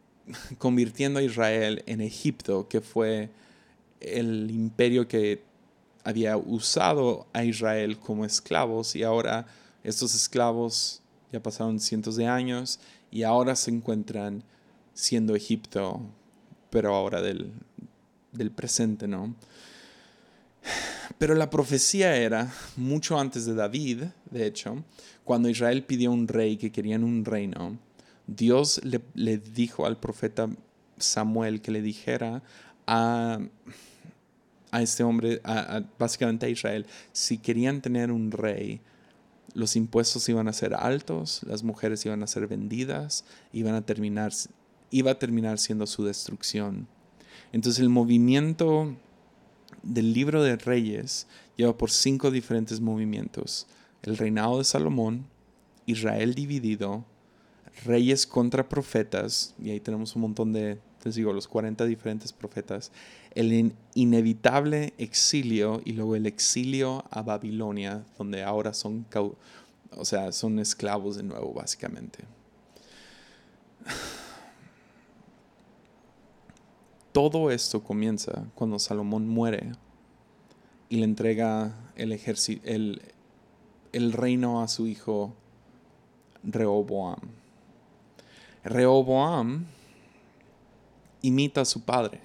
convirtiendo 0.59 1.19
a 1.19 1.23
Israel 1.23 1.83
en 1.87 2.01
Egipto, 2.01 2.69
que 2.69 2.81
fue 2.81 3.31
el 4.01 4.51
imperio 4.51 5.09
que 5.09 5.43
había 6.05 6.37
usado 6.37 7.27
a 7.33 7.45
Israel 7.45 7.99
como 7.99 8.25
esclavos 8.25 8.95
y 8.95 9.03
ahora 9.03 9.47
estos 9.83 10.15
esclavos 10.15 11.01
ya 11.33 11.43
pasaron 11.43 11.81
cientos 11.81 12.17
de 12.17 12.27
años 12.27 12.79
y 13.11 13.23
ahora 13.23 13.57
se 13.57 13.71
encuentran 13.71 14.45
siendo 14.93 15.35
Egipto, 15.35 16.01
pero 16.71 16.95
ahora 16.95 17.21
del, 17.23 17.53
del 18.33 18.51
presente, 18.51 19.09
¿no? 19.09 19.35
Pero 21.19 21.35
la 21.35 21.51
profecía 21.51 22.17
era, 22.17 22.53
mucho 22.77 23.19
antes 23.19 23.47
de 23.47 23.55
David, 23.55 24.05
de 24.31 24.47
hecho, 24.47 24.85
cuando 25.25 25.49
Israel 25.49 25.85
pidió 25.85 26.11
un 26.11 26.29
rey, 26.29 26.57
que 26.57 26.73
querían 26.73 27.05
un 27.05 27.25
reino, 27.25 27.79
Dios 28.27 28.81
le, 28.85 29.39
dijo 29.39 29.87
al 29.87 29.99
profeta 29.99 30.49
Samuel 30.99 31.61
que 31.61 31.71
le 31.71 31.83
dijera 31.83 32.43
a, 32.87 33.41
este 34.73 35.05
hombre, 35.05 35.41
básicamente 35.99 36.47
a 36.47 36.49
Israel, 36.49 36.87
si 37.13 37.39
querían 37.39 37.81
tener 37.81 38.11
un 38.11 38.31
rey, 38.31 38.81
los 39.53 39.77
impuestos 39.77 40.29
iban 40.29 40.49
a 40.49 40.53
ser 40.53 40.75
altos, 40.75 41.43
las 41.47 41.63
mujeres 41.63 42.05
iban 42.07 42.23
a 42.23 42.27
ser 42.27 42.49
vendidas, 42.49 43.25
iban 43.53 43.75
a 43.75 43.83
terminar, 43.83 44.33
iba 44.91 45.13
a 45.13 45.19
terminar 45.19 45.59
siendo 45.59 45.87
su 45.87 46.05
destrucción. 46.05 46.89
Entonces 47.53 47.81
el 47.81 47.89
movimiento 47.89 48.97
del 49.85 50.13
libro 50.13 50.43
de 50.43 50.57
reyes 50.57 51.29
lleva 51.57 51.77
por 51.77 51.91
cinco 51.91 52.31
diferentes 52.33 52.81
movimientos. 52.81 53.69
El 54.03 54.17
reinado 54.17 54.59
de 54.59 54.65
Salomón, 54.65 55.27
Israel 55.87 56.35
dividido, 56.35 57.05
reyes 57.85 58.27
contra 58.27 58.69
profetas, 58.69 59.55
y 59.59 59.71
ahí 59.71 59.81
tenemos 59.81 60.15
un 60.17 60.23
montón 60.23 60.53
de, 60.53 60.79
les 61.05 61.15
digo, 61.15 61.33
los 61.33 61.49
40 61.49 61.85
diferentes 61.87 62.33
profetas, 62.33 62.93
el 63.35 63.75
inevitable 63.95 64.95
exilio 64.97 65.83
y 65.85 65.93
luego 65.93 66.17
el 66.17 66.27
exilio 66.27 67.05
a 67.11 67.23
Babilonia, 67.23 68.05
donde 68.17 68.43
ahora 68.43 68.73
son, 68.73 69.07
o 69.97 70.05
sea, 70.05 70.31
son 70.33 70.59
esclavos 70.59 71.17
de 71.17 71.25
nuevo, 71.25 71.53
básicamente. 71.53 72.21
Todo 77.13 77.51
esto 77.51 77.83
comienza 77.83 78.45
cuando 78.55 78.79
Salomón 78.79 79.29
muere 79.29 79.73
y 80.89 80.97
le 80.97 81.05
entrega 81.05 81.75
el, 81.97 82.13
el, 82.65 83.03
el 83.93 84.13
reino 84.13 84.63
a 84.63 84.69
su 84.69 84.87
hijo 84.87 85.33
Rehoboam. 86.43 87.44
Rehoboam 88.65 89.67
imita 91.23 91.63
a 91.63 91.65
su 91.65 91.83
padre. 91.83 92.21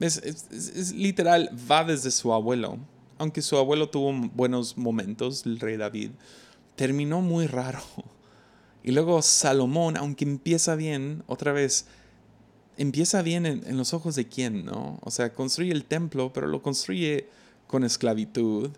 Es, 0.00 0.92
literal, 0.92 1.50
va 1.70 1.84
desde 1.84 2.10
su 2.10 2.32
abuelo. 2.32 2.78
Aunque 3.18 3.42
su 3.42 3.56
abuelo 3.56 3.88
tuvo 3.88 4.12
buenos 4.34 4.76
momentos, 4.76 5.46
el 5.46 5.60
rey 5.60 5.76
David, 5.76 6.10
terminó 6.76 7.20
muy 7.20 7.46
raro. 7.46 7.80
Y 8.82 8.92
luego 8.92 9.22
Salomón, 9.22 9.96
aunque 9.96 10.24
empieza 10.24 10.74
bien, 10.74 11.22
otra 11.26 11.52
vez, 11.52 11.86
empieza 12.76 13.22
bien 13.22 13.46
en, 13.46 13.66
en, 13.66 13.76
los 13.76 13.94
ojos 13.94 14.14
de 14.14 14.28
quién, 14.28 14.66
¿no? 14.66 14.98
O 15.00 15.10
sea, 15.10 15.32
construye 15.32 15.72
el 15.72 15.84
templo, 15.84 16.32
pero 16.32 16.48
lo 16.48 16.60
construye 16.60 17.28
con 17.66 17.82
esclavitud. 17.84 18.70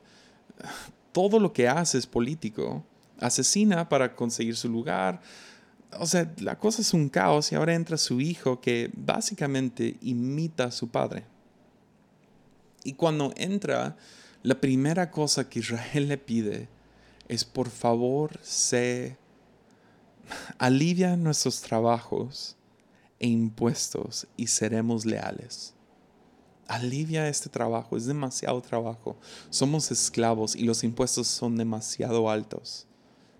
Todo 1.13 1.41
lo 1.41 1.53
que 1.53 1.67
hace 1.67 1.99
es 1.99 2.07
político. 2.07 2.85
Asesina 3.19 3.89
para 3.89 4.15
conseguir 4.15 4.57
su 4.57 4.69
lugar 4.69 5.21
o 5.99 6.07
sea, 6.07 6.33
la 6.39 6.59
cosa 6.59 6.83
es 6.83 6.95
un 6.95 7.09
caos 7.09 7.53
y 7.53 7.55
ahora 7.55 7.75
entra 7.75 7.97
su 7.97 8.21
hijo 8.21 8.61
que 8.61 8.91
básicamente 8.95 9.97
imita 10.01 10.65
a 10.65 10.71
su 10.71 10.89
padre. 10.89 11.25
Y 12.85 12.95
cuando 12.95 13.33
entra, 13.37 13.97
la 14.43 14.61
primera 14.61 15.11
cosa 15.11 15.49
que 15.49 15.61
Israel 15.61 16.09
le 16.09 16.19
pide 16.19 16.69
es 17.29 17.45
por 17.45 17.71
favor, 17.71 18.39
se 18.43 19.17
alivia 20.59 21.17
nuestros 21.17 21.61
trabajos 21.61 22.57
e 23.19 23.29
impuestos 23.29 24.27
y 24.37 24.47
seremos 24.49 25.05
leales. 25.05 25.75
Alivia 26.69 27.29
este 27.29 27.49
trabajo, 27.49 27.97
es 27.97 28.07
demasiado 28.07 28.61
trabajo. 28.61 29.17
Somos 29.51 29.91
esclavos 29.91 30.57
y 30.57 30.63
los 30.63 30.83
impuestos 30.83 31.29
son 31.29 31.57
demasiado 31.57 32.29
altos 32.29 32.86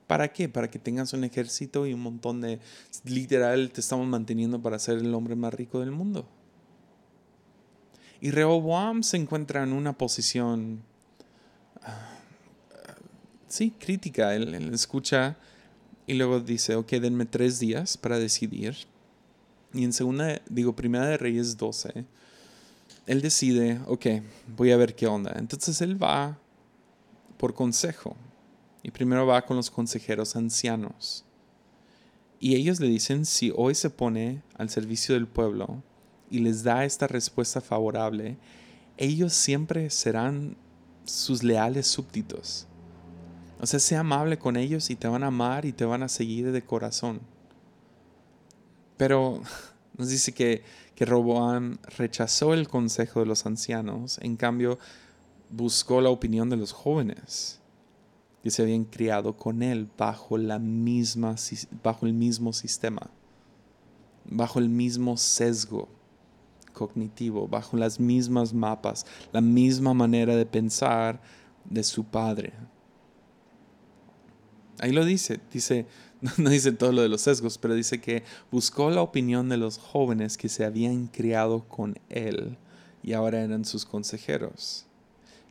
¿Para 0.07 0.33
qué? 0.33 0.49
Para 0.49 0.71
que 0.71 0.79
tengas 0.79 1.13
un 1.13 1.25
ejército 1.25 1.87
y 1.87 1.93
un 1.93 2.01
montón 2.01 2.41
de... 2.41 2.61
Literal, 3.05 3.71
te 3.73 3.81
estamos 3.81 4.07
manteniendo 4.07 4.63
para 4.63 4.79
ser 4.79 4.99
el 4.99 5.13
hombre 5.15 5.35
más 5.35 5.53
rico 5.53 5.81
del 5.81 5.91
mundo. 5.91 6.29
Y 8.21 8.31
Rehoboam 8.31 9.03
se 9.03 9.17
encuentra 9.17 9.63
en 9.63 9.73
una 9.73 9.99
posición, 9.99 10.83
ah, 11.83 12.19
sí, 13.49 13.73
crítica. 13.79 14.35
Él, 14.35 14.55
escucha 14.73 15.37
y 16.07 16.15
luego 16.15 16.41
dice, 16.41 16.77
ok, 16.77 16.93
denme 16.93 17.27
tres 17.27 17.59
días 17.59 17.97
para 17.97 18.19
decidir. 18.19 18.77
Y 19.75 19.85
en 19.85 19.93
segunda, 19.93 20.41
digo, 20.49 20.75
primera 20.75 21.07
de 21.07 21.19
Reyes 21.19 21.57
12, 21.57 22.05
él 23.07 23.23
decide, 23.23 23.81
ok, 23.87 24.07
voy 24.57 24.71
a 24.71 24.77
ver 24.77 24.95
qué 24.95 25.07
onda. 25.07 25.35
Entonces 25.37 25.81
él 25.81 26.01
va 26.01 26.39
por 27.37 27.55
consejo. 27.55 28.17
Y 28.87 28.93
primero 28.93 29.27
va 29.27 29.45
con 29.45 29.57
los 29.57 29.69
consejeros 29.69 30.37
ancianos. 30.37 31.25
Y 32.39 32.55
ellos 32.55 32.79
le 32.79 32.87
dicen, 32.87 33.27
si 33.27 33.53
hoy 33.57 33.75
se 33.75 33.91
pone 33.91 34.45
al 34.57 34.71
servicio 34.71 35.17
del 35.17 35.27
pueblo 35.27 35.83
y 36.31 36.39
les 36.39 36.63
da 36.63 36.85
esta 36.85 37.09
respuesta 37.09 37.61
favorable, 37.61 38.37
ellos 38.97 39.33
siempre 39.33 39.91
serán 39.91 40.57
sus 41.05 41.43
leales 41.43 41.89
súbditos. 41.89 42.69
O 43.61 43.67
sea, 43.67 43.81
sea 43.81 44.01
amable 44.01 44.39
con 44.39 44.57
ellos 44.57 44.89
y 44.89 44.95
te 44.95 45.09
van 45.09 45.25
a 45.25 45.29
amar 45.35 45.65
y 45.65 45.73
te 45.73 45.85
van 45.85 46.05
a 46.05 46.09
seguir 46.09 46.53
de 46.53 46.63
corazón. 46.63 47.23
Pero 48.97 49.43
nos 49.99 50.11
dice 50.11 50.31
que, 50.31 50.63
que 50.95 51.07
Roboam 51.07 51.79
rechazó 51.99 52.55
el 52.55 52.69
consejo 52.69 53.19
de 53.19 53.27
los 53.27 53.47
ancianos, 53.47 54.21
en 54.23 54.37
cambio 54.37 54.79
buscó 55.51 56.01
la 56.01 56.11
opinión 56.11 56.49
de 56.51 56.57
los 56.57 56.71
jóvenes 56.71 57.61
que 58.47 58.53
se 58.53 58.63
habían 58.63 58.85
criado 58.85 59.37
con 59.37 59.61
él 59.61 59.91
bajo, 59.99 60.39
la 60.39 60.61
misma, 60.61 61.35
bajo 61.83 62.07
el 62.07 62.13
mismo 62.13 62.53
sistema, 62.53 63.11
bajo 64.25 64.61
el 64.61 64.69
mismo 64.69 65.17
sesgo 65.17 65.89
cognitivo, 66.73 67.49
bajo 67.49 67.77
las 67.77 67.99
mismas 67.99 68.55
mapas, 68.55 69.05
la 69.33 69.41
misma 69.41 69.95
manera 69.95 70.37
de 70.37 70.47
pensar 70.47 71.21
de 71.65 71.83
su 71.83 72.05
padre. 72.05 72.53
Ahí 74.79 74.93
lo 74.93 75.05
dice, 75.05 75.41
dice, 75.53 75.87
no 76.39 76.51
dice 76.51 76.71
todo 76.71 76.93
lo 76.93 77.03
de 77.03 77.09
los 77.09 77.23
sesgos, 77.23 77.59
pero 77.59 77.75
dice 77.75 78.01
que 78.01 78.23
buscó 78.53 78.91
la 78.91 79.03
opinión 79.03 79.49
de 79.49 79.57
los 79.57 79.77
jóvenes 79.77 80.39
que 80.39 80.49
se 80.49 80.65
habían 80.65 81.09
criado 81.09 81.65
con 81.67 81.99
él 82.11 82.59
y 83.03 83.13
ahora 83.13 83.43
eran 83.43 83.65
sus 83.65 83.85
consejeros. 83.85 84.87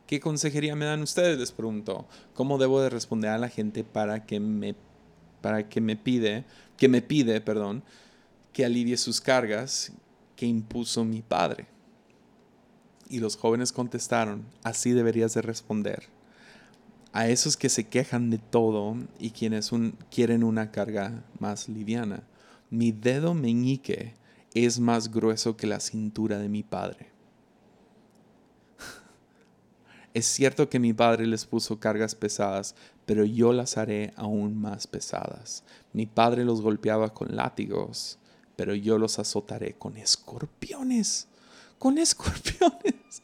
¿Qué 0.06 0.20
consejería 0.20 0.76
me 0.76 0.84
dan 0.84 1.02
ustedes? 1.02 1.38
Les 1.38 1.50
preguntó. 1.50 2.06
¿Cómo 2.32 2.58
debo 2.58 2.80
de 2.80 2.90
responder 2.90 3.30
a 3.30 3.38
la 3.38 3.48
gente 3.48 3.82
para 3.82 4.24
que 4.24 4.38
me, 4.38 4.76
para 5.40 5.68
que 5.68 5.80
me 5.80 5.96
pide, 5.96 6.44
que 6.76 6.88
me 6.88 7.02
pide, 7.02 7.40
perdón, 7.40 7.82
que 8.52 8.64
alivie 8.64 8.96
sus 8.96 9.20
cargas 9.20 9.92
que 10.36 10.46
impuso 10.46 11.04
mi 11.04 11.22
padre? 11.22 11.66
Y 13.08 13.18
los 13.18 13.36
jóvenes 13.36 13.72
contestaron, 13.72 14.44
así 14.62 14.92
deberías 14.92 15.34
de 15.34 15.42
responder. 15.42 16.04
A 17.12 17.28
esos 17.28 17.56
que 17.56 17.68
se 17.68 17.88
quejan 17.88 18.30
de 18.30 18.38
todo 18.38 18.96
y 19.18 19.30
quienes 19.30 19.70
quieren 20.10 20.44
una 20.44 20.70
carga 20.70 21.24
más 21.40 21.68
liviana. 21.68 22.22
Mi 22.70 22.92
dedo 22.92 23.34
meñique 23.34 24.14
es 24.54 24.78
más 24.78 25.10
grueso 25.10 25.56
que 25.56 25.66
la 25.66 25.80
cintura 25.80 26.38
de 26.38 26.48
mi 26.48 26.62
padre. 26.62 27.15
Es 30.16 30.24
cierto 30.24 30.70
que 30.70 30.78
mi 30.78 30.94
padre 30.94 31.26
les 31.26 31.44
puso 31.44 31.78
cargas 31.78 32.14
pesadas, 32.14 32.74
pero 33.04 33.26
yo 33.26 33.52
las 33.52 33.76
haré 33.76 34.14
aún 34.16 34.58
más 34.58 34.86
pesadas. 34.86 35.62
Mi 35.92 36.06
padre 36.06 36.42
los 36.42 36.62
golpeaba 36.62 37.12
con 37.12 37.36
látigos, 37.36 38.18
pero 38.56 38.74
yo 38.74 38.96
los 38.96 39.18
azotaré 39.18 39.74
con 39.74 39.98
escorpiones. 39.98 41.28
Con 41.78 41.98
escorpiones. 41.98 43.20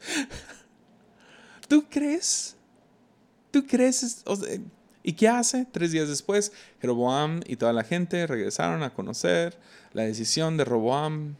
¿Tú 1.68 1.84
crees? 1.90 2.56
¿Tú 3.50 3.66
crees? 3.66 4.24
¿Y 5.02 5.12
qué 5.12 5.28
hace? 5.28 5.66
Tres 5.70 5.92
días 5.92 6.08
después, 6.08 6.52
Jeroboam 6.80 7.42
y 7.46 7.56
toda 7.56 7.74
la 7.74 7.84
gente 7.84 8.26
regresaron 8.26 8.82
a 8.82 8.94
conocer 8.94 9.58
la 9.92 10.04
decisión 10.04 10.56
de 10.56 10.64
Roboam 10.64 11.36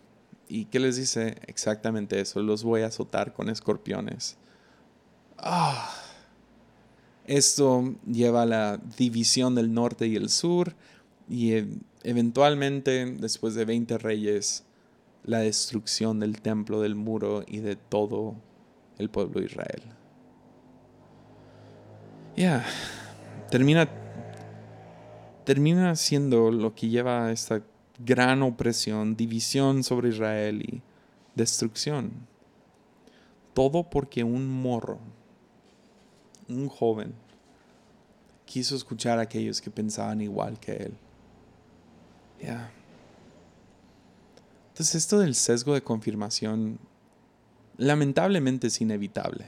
¿Y 0.53 0.67
qué 0.67 0.81
les 0.81 0.97
dice? 0.97 1.37
Exactamente 1.47 2.21
eso, 2.21 2.43
los 2.43 2.63
voy 2.63 2.83
a 2.83 2.89
azotar 2.89 3.33
con 3.33 3.49
escorpiones. 3.49 4.37
Ah. 5.39 5.91
Esto 7.27 7.95
lleva 8.07 8.43
a 8.43 8.47
la 8.47 8.81
división 8.99 9.55
del 9.55 9.73
norte 9.73 10.07
y 10.09 10.17
el 10.17 10.29
sur 10.29 10.75
y 11.27 11.53
e, 11.53 11.69
eventualmente, 12.03 13.07
después 13.19 13.55
de 13.55 13.65
20 13.65 13.97
reyes, 13.97 14.65
la 15.25 15.39
destrucción 15.39 16.21
del 16.21 16.43
templo, 16.43 16.83
del 16.83 16.97
muro 16.97 17.45
y 17.49 17.61
de 17.61 17.77
todo 17.77 18.35
el 18.99 19.09
pueblo 19.09 19.41
de 19.41 19.47
Israel. 19.47 19.83
Ya, 22.37 22.63
termina, 23.51 23.89
termina 25.45 25.97
siendo 25.97 26.51
lo 26.51 26.75
que 26.75 26.91
lleva 26.91 27.25
a 27.25 27.33
esta 27.33 27.63
gran 28.05 28.43
opresión, 28.43 29.17
división 29.17 29.83
sobre 29.85 30.11
Israel 30.11 30.63
y 30.63 30.83
destrucción. 31.35 32.13
Todo 33.55 33.89
porque 33.89 34.25
un 34.25 34.49
morro, 34.49 34.99
un 36.49 36.69
joven, 36.69 37.15
quiso 38.45 38.75
escuchar 38.77 39.19
a 39.19 39.23
aquellos 39.23 39.61
que 39.61 39.71
pensaban 39.71 40.21
igual 40.21 40.59
que 40.59 40.73
él. 40.73 40.95
Entonces 44.71 44.95
esto 44.97 45.19
del 45.19 45.35
sesgo 45.35 45.75
de 45.75 45.83
confirmación 45.83 46.79
lamentablemente 47.77 48.67
es 48.67 48.81
inevitable. 48.81 49.47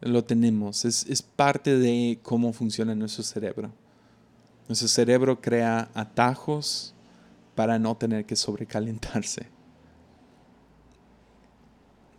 Lo 0.00 0.24
tenemos, 0.24 0.84
es, 0.84 1.06
es 1.06 1.22
parte 1.22 1.78
de 1.78 2.18
cómo 2.22 2.52
funciona 2.52 2.94
nuestro 2.94 3.22
cerebro. 3.22 3.72
Nuestro 4.68 4.88
cerebro 4.88 5.40
crea 5.40 5.90
atajos 5.94 6.91
para 7.54 7.78
no 7.78 7.96
tener 7.96 8.24
que 8.24 8.36
sobrecalentarse. 8.36 9.46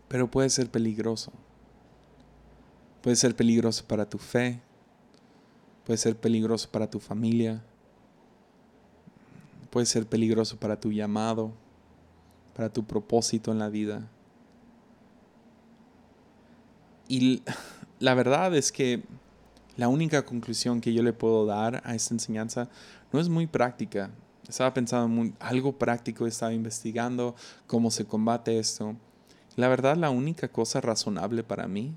Pero 0.08 0.30
puede 0.30 0.50
ser 0.50 0.70
peligroso. 0.70 1.32
Puede 3.02 3.16
ser 3.16 3.36
peligroso 3.36 3.84
para 3.86 4.08
tu 4.08 4.18
fe. 4.18 4.62
Puede 5.86 5.98
ser 5.98 6.16
peligroso 6.16 6.70
para 6.70 6.90
tu 6.90 7.00
familia. 7.00 7.64
Puede 9.72 9.88
ser 9.88 10.06
peligroso 10.06 10.58
para 10.58 10.80
tu 10.80 10.92
llamado, 10.92 11.52
para 12.56 12.72
tu 12.72 12.84
propósito 12.86 13.52
en 13.52 13.60
la 13.60 13.70
vida. 13.70 14.08
Y 17.08 17.42
la 18.00 18.14
verdad 18.14 18.56
es 18.56 18.72
que 18.72 19.04
la 19.76 19.88
única 19.88 20.24
conclusión 20.24 20.80
que 20.80 20.94
yo 20.94 21.02
le 21.02 21.14
puedo 21.14 21.46
dar 21.46 21.82
a 21.86 21.96
esta 21.96 22.14
enseñanza 22.14 22.70
no 23.12 23.20
es 23.20 23.30
muy 23.30 23.48
práctica. 23.48 24.12
Estaba 24.48 24.74
pensando 24.74 25.22
en 25.22 25.36
algo 25.40 25.78
práctico, 25.78 26.28
estaba 26.28 26.54
investigando 26.54 27.36
cómo 27.68 27.92
se 27.92 28.06
combate 28.06 28.60
esto. 28.60 28.96
La 29.56 29.68
verdad, 29.68 29.96
la 29.96 30.10
única 30.10 30.48
cosa 30.48 30.82
razonable 30.82 31.44
para 31.44 31.68
mí 31.68 31.96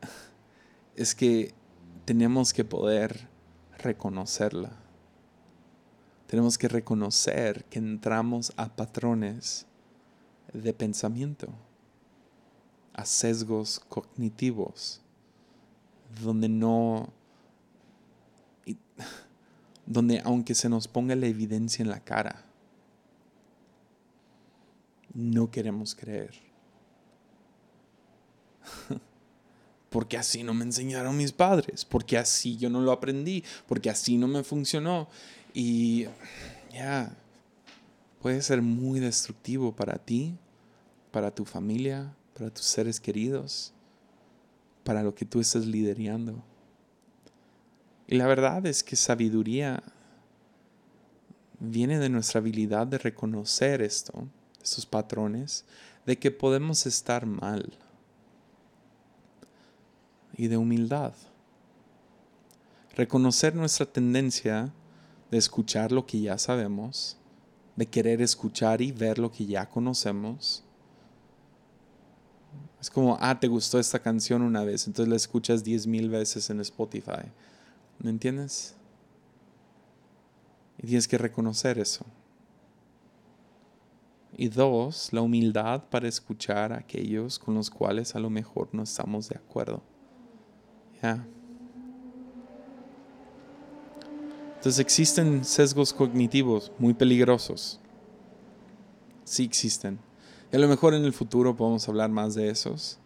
es 0.96 1.14
que 1.14 1.52
tenemos 2.04 2.52
que 2.52 2.64
poder 2.64 3.28
reconocerla. 3.78 4.72
Tenemos 6.26 6.58
que 6.58 6.68
reconocer 6.68 7.64
que 7.64 7.78
entramos 7.78 8.52
a 8.56 8.68
patrones 8.74 9.66
de 10.52 10.72
pensamiento, 10.72 11.48
a 12.94 13.04
sesgos 13.04 13.80
cognitivos 13.88 15.02
donde 16.22 16.48
no, 16.48 17.12
donde 19.88 20.20
aunque 20.24 20.54
se 20.54 20.68
nos 20.68 20.86
ponga 20.88 21.16
la 21.16 21.26
evidencia 21.26 21.82
en 21.82 21.88
la 21.88 22.00
cara, 22.00 22.44
no 25.14 25.50
queremos 25.50 25.94
creer. 25.94 26.34
Porque 29.90 30.18
así 30.18 30.42
no 30.42 30.52
me 30.52 30.64
enseñaron 30.64 31.16
mis 31.16 31.32
padres, 31.32 31.86
porque 31.86 32.18
así 32.18 32.58
yo 32.58 32.68
no 32.68 32.82
lo 32.82 32.92
aprendí, 32.92 33.42
porque 33.66 33.88
así 33.88 34.18
no 34.18 34.28
me 34.28 34.44
funcionó. 34.44 35.08
Y 35.54 36.04
ya, 36.70 37.16
puede 38.20 38.42
ser 38.42 38.60
muy 38.60 39.00
destructivo 39.00 39.74
para 39.74 39.96
ti, 39.96 40.36
para 41.10 41.34
tu 41.34 41.46
familia, 41.46 42.14
para 42.34 42.50
tus 42.50 42.66
seres 42.66 43.00
queridos 43.00 43.72
para 44.88 45.02
lo 45.02 45.14
que 45.14 45.26
tú 45.26 45.38
estás 45.38 45.66
liderando. 45.66 46.42
Y 48.08 48.16
la 48.16 48.26
verdad 48.26 48.66
es 48.66 48.82
que 48.82 48.96
sabiduría 48.96 49.82
viene 51.60 51.98
de 51.98 52.08
nuestra 52.08 52.40
habilidad 52.40 52.86
de 52.86 52.98
reconocer 52.98 53.82
esto, 53.82 54.26
estos 54.60 54.86
patrones, 54.86 55.64
de 56.06 56.18
que 56.18 56.30
podemos 56.30 56.86
estar 56.86 57.26
mal. 57.26 57.78
y 60.38 60.46
de 60.46 60.56
humildad. 60.56 61.12
Reconocer 62.96 63.54
nuestra 63.54 63.84
tendencia 63.84 64.72
de 65.30 65.36
escuchar 65.36 65.92
lo 65.92 66.06
que 66.06 66.20
ya 66.20 66.38
sabemos, 66.38 67.18
de 67.76 67.86
querer 67.86 68.22
escuchar 68.22 68.80
y 68.80 68.92
ver 68.92 69.18
lo 69.18 69.30
que 69.30 69.44
ya 69.44 69.68
conocemos. 69.68 70.62
Es 72.80 72.88
como, 72.88 73.18
ah, 73.20 73.38
te 73.38 73.48
gustó 73.48 73.80
esta 73.80 73.98
canción 73.98 74.42
una 74.42 74.62
vez, 74.62 74.86
entonces 74.86 75.10
la 75.10 75.16
escuchas 75.16 75.64
diez 75.64 75.86
mil 75.86 76.08
veces 76.08 76.48
en 76.50 76.60
Spotify. 76.60 77.32
¿Me 77.98 78.10
entiendes? 78.10 78.74
Y 80.78 80.86
tienes 80.86 81.08
que 81.08 81.18
reconocer 81.18 81.78
eso. 81.78 82.04
Y 84.36 84.48
dos, 84.48 85.12
la 85.12 85.20
humildad 85.20 85.82
para 85.90 86.06
escuchar 86.06 86.72
a 86.72 86.78
aquellos 86.78 87.38
con 87.38 87.54
los 87.54 87.70
cuales 87.70 88.14
a 88.14 88.20
lo 88.20 88.30
mejor 88.30 88.68
no 88.72 88.84
estamos 88.84 89.28
de 89.28 89.36
acuerdo. 89.36 89.82
¿Ya? 91.02 91.26
Entonces 94.58 94.78
existen 94.78 95.44
sesgos 95.44 95.92
cognitivos 95.92 96.70
muy 96.78 96.94
peligrosos. 96.94 97.80
Sí 99.24 99.44
existen. 99.44 99.98
Y 100.52 100.56
a 100.56 100.58
lo 100.58 100.68
mejor 100.68 100.94
en 100.94 101.04
el 101.04 101.12
futuro 101.12 101.56
podemos 101.56 101.88
hablar 101.88 102.10
más 102.10 102.34
de 102.34 102.50
esos. 102.50 102.98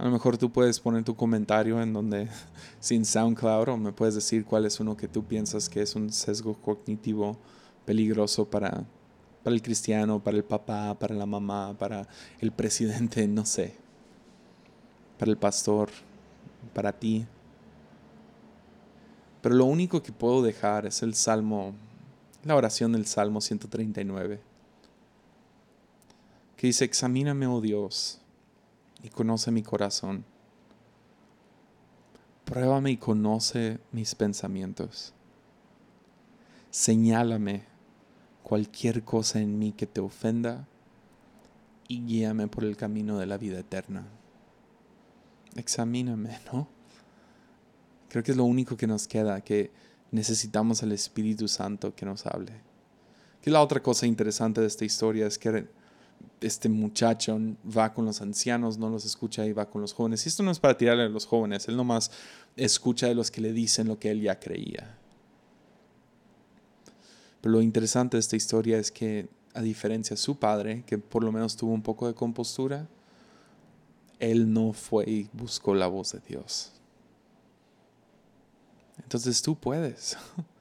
A 0.00 0.04
lo 0.04 0.10
mejor 0.12 0.38
tú 0.38 0.50
puedes 0.50 0.80
poner 0.80 1.04
tu 1.04 1.14
comentario 1.14 1.82
en 1.82 1.92
donde, 1.92 2.26
sin 2.80 3.04
SoundCloud, 3.04 3.68
o 3.68 3.76
me 3.76 3.92
puedes 3.92 4.14
decir 4.14 4.46
cuál 4.46 4.64
es 4.64 4.80
uno 4.80 4.96
que 4.96 5.08
tú 5.08 5.22
piensas 5.22 5.68
que 5.68 5.82
es 5.82 5.94
un 5.94 6.10
sesgo 6.10 6.54
cognitivo 6.54 7.36
peligroso 7.84 8.48
para, 8.48 8.86
para 9.44 9.54
el 9.54 9.60
cristiano, 9.60 10.18
para 10.18 10.38
el 10.38 10.44
papá, 10.44 10.98
para 10.98 11.14
la 11.14 11.26
mamá, 11.26 11.76
para 11.78 12.08
el 12.38 12.50
presidente, 12.50 13.28
no 13.28 13.44
sé, 13.44 13.74
para 15.18 15.30
el 15.30 15.36
pastor, 15.36 15.90
para 16.72 16.98
ti. 16.98 17.26
Pero 19.42 19.54
lo 19.54 19.66
único 19.66 20.02
que 20.02 20.12
puedo 20.12 20.40
dejar 20.40 20.86
es 20.86 21.02
el 21.02 21.12
Salmo, 21.12 21.74
la 22.44 22.56
oración 22.56 22.92
del 22.92 23.04
Salmo 23.04 23.42
139, 23.42 24.40
que 26.56 26.66
dice, 26.68 26.86
examíname, 26.86 27.46
oh 27.46 27.60
Dios, 27.60 28.19
y 29.02 29.08
conoce 29.08 29.50
mi 29.50 29.62
corazón. 29.62 30.24
Pruébame 32.44 32.90
y 32.90 32.96
conoce 32.96 33.78
mis 33.92 34.14
pensamientos. 34.14 35.14
Señálame 36.70 37.64
cualquier 38.42 39.04
cosa 39.04 39.40
en 39.40 39.58
mí 39.58 39.72
que 39.72 39.86
te 39.86 40.00
ofenda 40.00 40.66
y 41.88 42.04
guíame 42.04 42.48
por 42.48 42.64
el 42.64 42.76
camino 42.76 43.18
de 43.18 43.26
la 43.26 43.38
vida 43.38 43.60
eterna. 43.60 44.06
Examíname, 45.56 46.38
¿no? 46.52 46.68
Creo 48.08 48.24
que 48.24 48.32
es 48.32 48.36
lo 48.36 48.44
único 48.44 48.76
que 48.76 48.86
nos 48.86 49.06
queda, 49.06 49.40
que 49.40 49.70
necesitamos 50.10 50.82
al 50.82 50.92
Espíritu 50.92 51.48
Santo 51.48 51.94
que 51.94 52.06
nos 52.06 52.26
hable. 52.26 52.52
Que 53.42 53.50
la 53.50 53.62
otra 53.62 53.82
cosa 53.82 54.06
interesante 54.06 54.60
de 54.60 54.66
esta 54.66 54.84
historia 54.84 55.26
es 55.26 55.38
que 55.38 55.68
este 56.40 56.68
muchacho 56.68 57.38
va 57.76 57.92
con 57.92 58.04
los 58.04 58.20
ancianos, 58.20 58.78
no 58.78 58.88
los 58.88 59.04
escucha 59.04 59.46
y 59.46 59.52
va 59.52 59.68
con 59.68 59.82
los 59.82 59.92
jóvenes. 59.92 60.24
Y 60.24 60.28
esto 60.28 60.42
no 60.42 60.50
es 60.50 60.58
para 60.58 60.76
tirarle 60.76 61.04
a 61.04 61.08
los 61.08 61.26
jóvenes, 61.26 61.68
él 61.68 61.76
nomás 61.76 62.10
escucha 62.56 63.06
de 63.06 63.14
los 63.14 63.30
que 63.30 63.40
le 63.40 63.52
dicen 63.52 63.88
lo 63.88 63.98
que 63.98 64.10
él 64.10 64.22
ya 64.22 64.38
creía. 64.38 64.96
Pero 67.40 67.52
lo 67.52 67.62
interesante 67.62 68.16
de 68.16 68.20
esta 68.20 68.36
historia 68.36 68.78
es 68.78 68.90
que, 68.90 69.28
a 69.54 69.62
diferencia 69.62 70.14
de 70.14 70.18
su 70.18 70.36
padre, 70.36 70.84
que 70.86 70.98
por 70.98 71.24
lo 71.24 71.32
menos 71.32 71.56
tuvo 71.56 71.72
un 71.72 71.82
poco 71.82 72.06
de 72.06 72.14
compostura, 72.14 72.86
él 74.18 74.52
no 74.52 74.72
fue 74.72 75.08
y 75.08 75.28
buscó 75.32 75.74
la 75.74 75.86
voz 75.86 76.12
de 76.12 76.20
Dios. 76.20 76.72
Entonces 79.02 79.40
tú 79.42 79.56
puedes. 79.56 80.16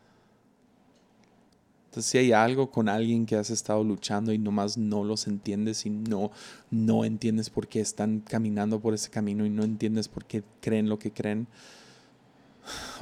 Entonces, 1.90 2.12
si 2.12 2.20
hay 2.20 2.32
algo 2.34 2.70
con 2.70 2.88
alguien 2.88 3.26
que 3.26 3.36
has 3.36 3.50
estado 3.50 3.84
luchando 3.84 4.32
y 4.32 4.38
nomás 4.38 4.78
no 4.78 5.04
los 5.04 5.26
entiendes 5.26 5.88
y 5.88 5.90
no, 5.90 6.30
no 6.70 7.04
entiendes 7.04 7.50
por 7.50 7.68
qué 7.68 7.80
están 7.80 8.20
caminando 8.20 8.80
por 8.80 8.94
ese 8.94 9.10
camino 9.10 9.44
y 9.44 9.50
no 9.50 9.64
entiendes 9.64 10.08
por 10.08 10.24
qué 10.26 10.44
creen 10.62 10.88
lo 10.88 11.00
que 11.00 11.12
creen, 11.12 11.48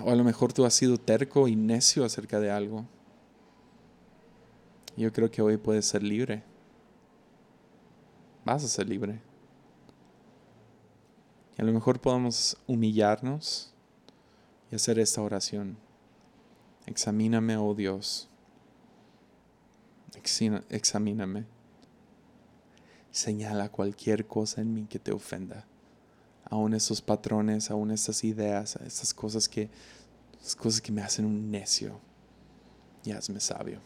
o 0.06 0.10
a 0.10 0.16
lo 0.16 0.24
mejor 0.24 0.54
tú 0.54 0.66
has 0.66 0.74
sido 0.74 0.98
terco 0.98 1.50
y 1.50 1.58
necio 1.58 2.06
acerca 2.06 2.40
de 2.40 2.50
algo, 2.50 2.86
yo 4.96 5.12
creo 5.12 5.30
que 5.30 5.42
hoy 5.42 5.58
puedes 5.58 5.86
ser 5.86 6.02
libre. 6.02 6.44
Vas 8.46 8.64
a 8.64 8.70
ser 8.70 8.88
libre. 8.88 9.20
Y 11.58 11.62
a 11.62 11.66
lo 11.66 11.74
mejor 11.74 12.00
podamos 12.00 12.56
humillarnos 12.68 13.74
y 14.72 14.76
hacer 14.76 14.98
esta 14.98 15.22
oración. 15.22 15.76
Examíname, 16.86 17.58
oh 17.58 17.76
Dios 17.76 18.30
examíname. 20.70 21.46
Señala 23.12 23.70
cualquier 23.70 24.28
cosa 24.28 24.62
en 24.62 24.74
mí 24.74 24.86
que 24.86 25.00
te 25.00 25.12
ofenda. 25.12 25.66
Aún 26.50 26.74
esos 26.74 27.02
patrones, 27.02 27.72
aún 27.72 27.92
esas 27.92 28.24
ideas, 28.24 28.76
esas 28.78 29.14
cosas 29.14 29.50
que, 29.50 29.70
cosas 30.58 30.82
que 30.82 30.92
me 30.92 31.02
hacen 31.02 31.26
un 31.26 31.50
necio. 31.50 32.00
Y 33.04 33.12
hazme 33.12 33.40
sabio. 33.40 33.80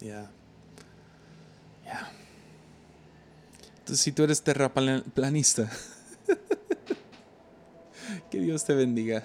Ya. 0.00 0.30
Ya. 1.84 2.10
Entonces, 3.78 4.00
si 4.00 4.12
tú 4.12 4.24
eres 4.24 4.42
terraplanista, 4.42 5.70
que 8.30 8.40
Dios 8.40 8.64
te 8.64 8.74
bendiga. 8.74 9.22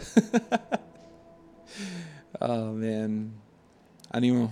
oh, 2.40 2.74
man. 2.74 3.32
Ánimo. 4.10 4.52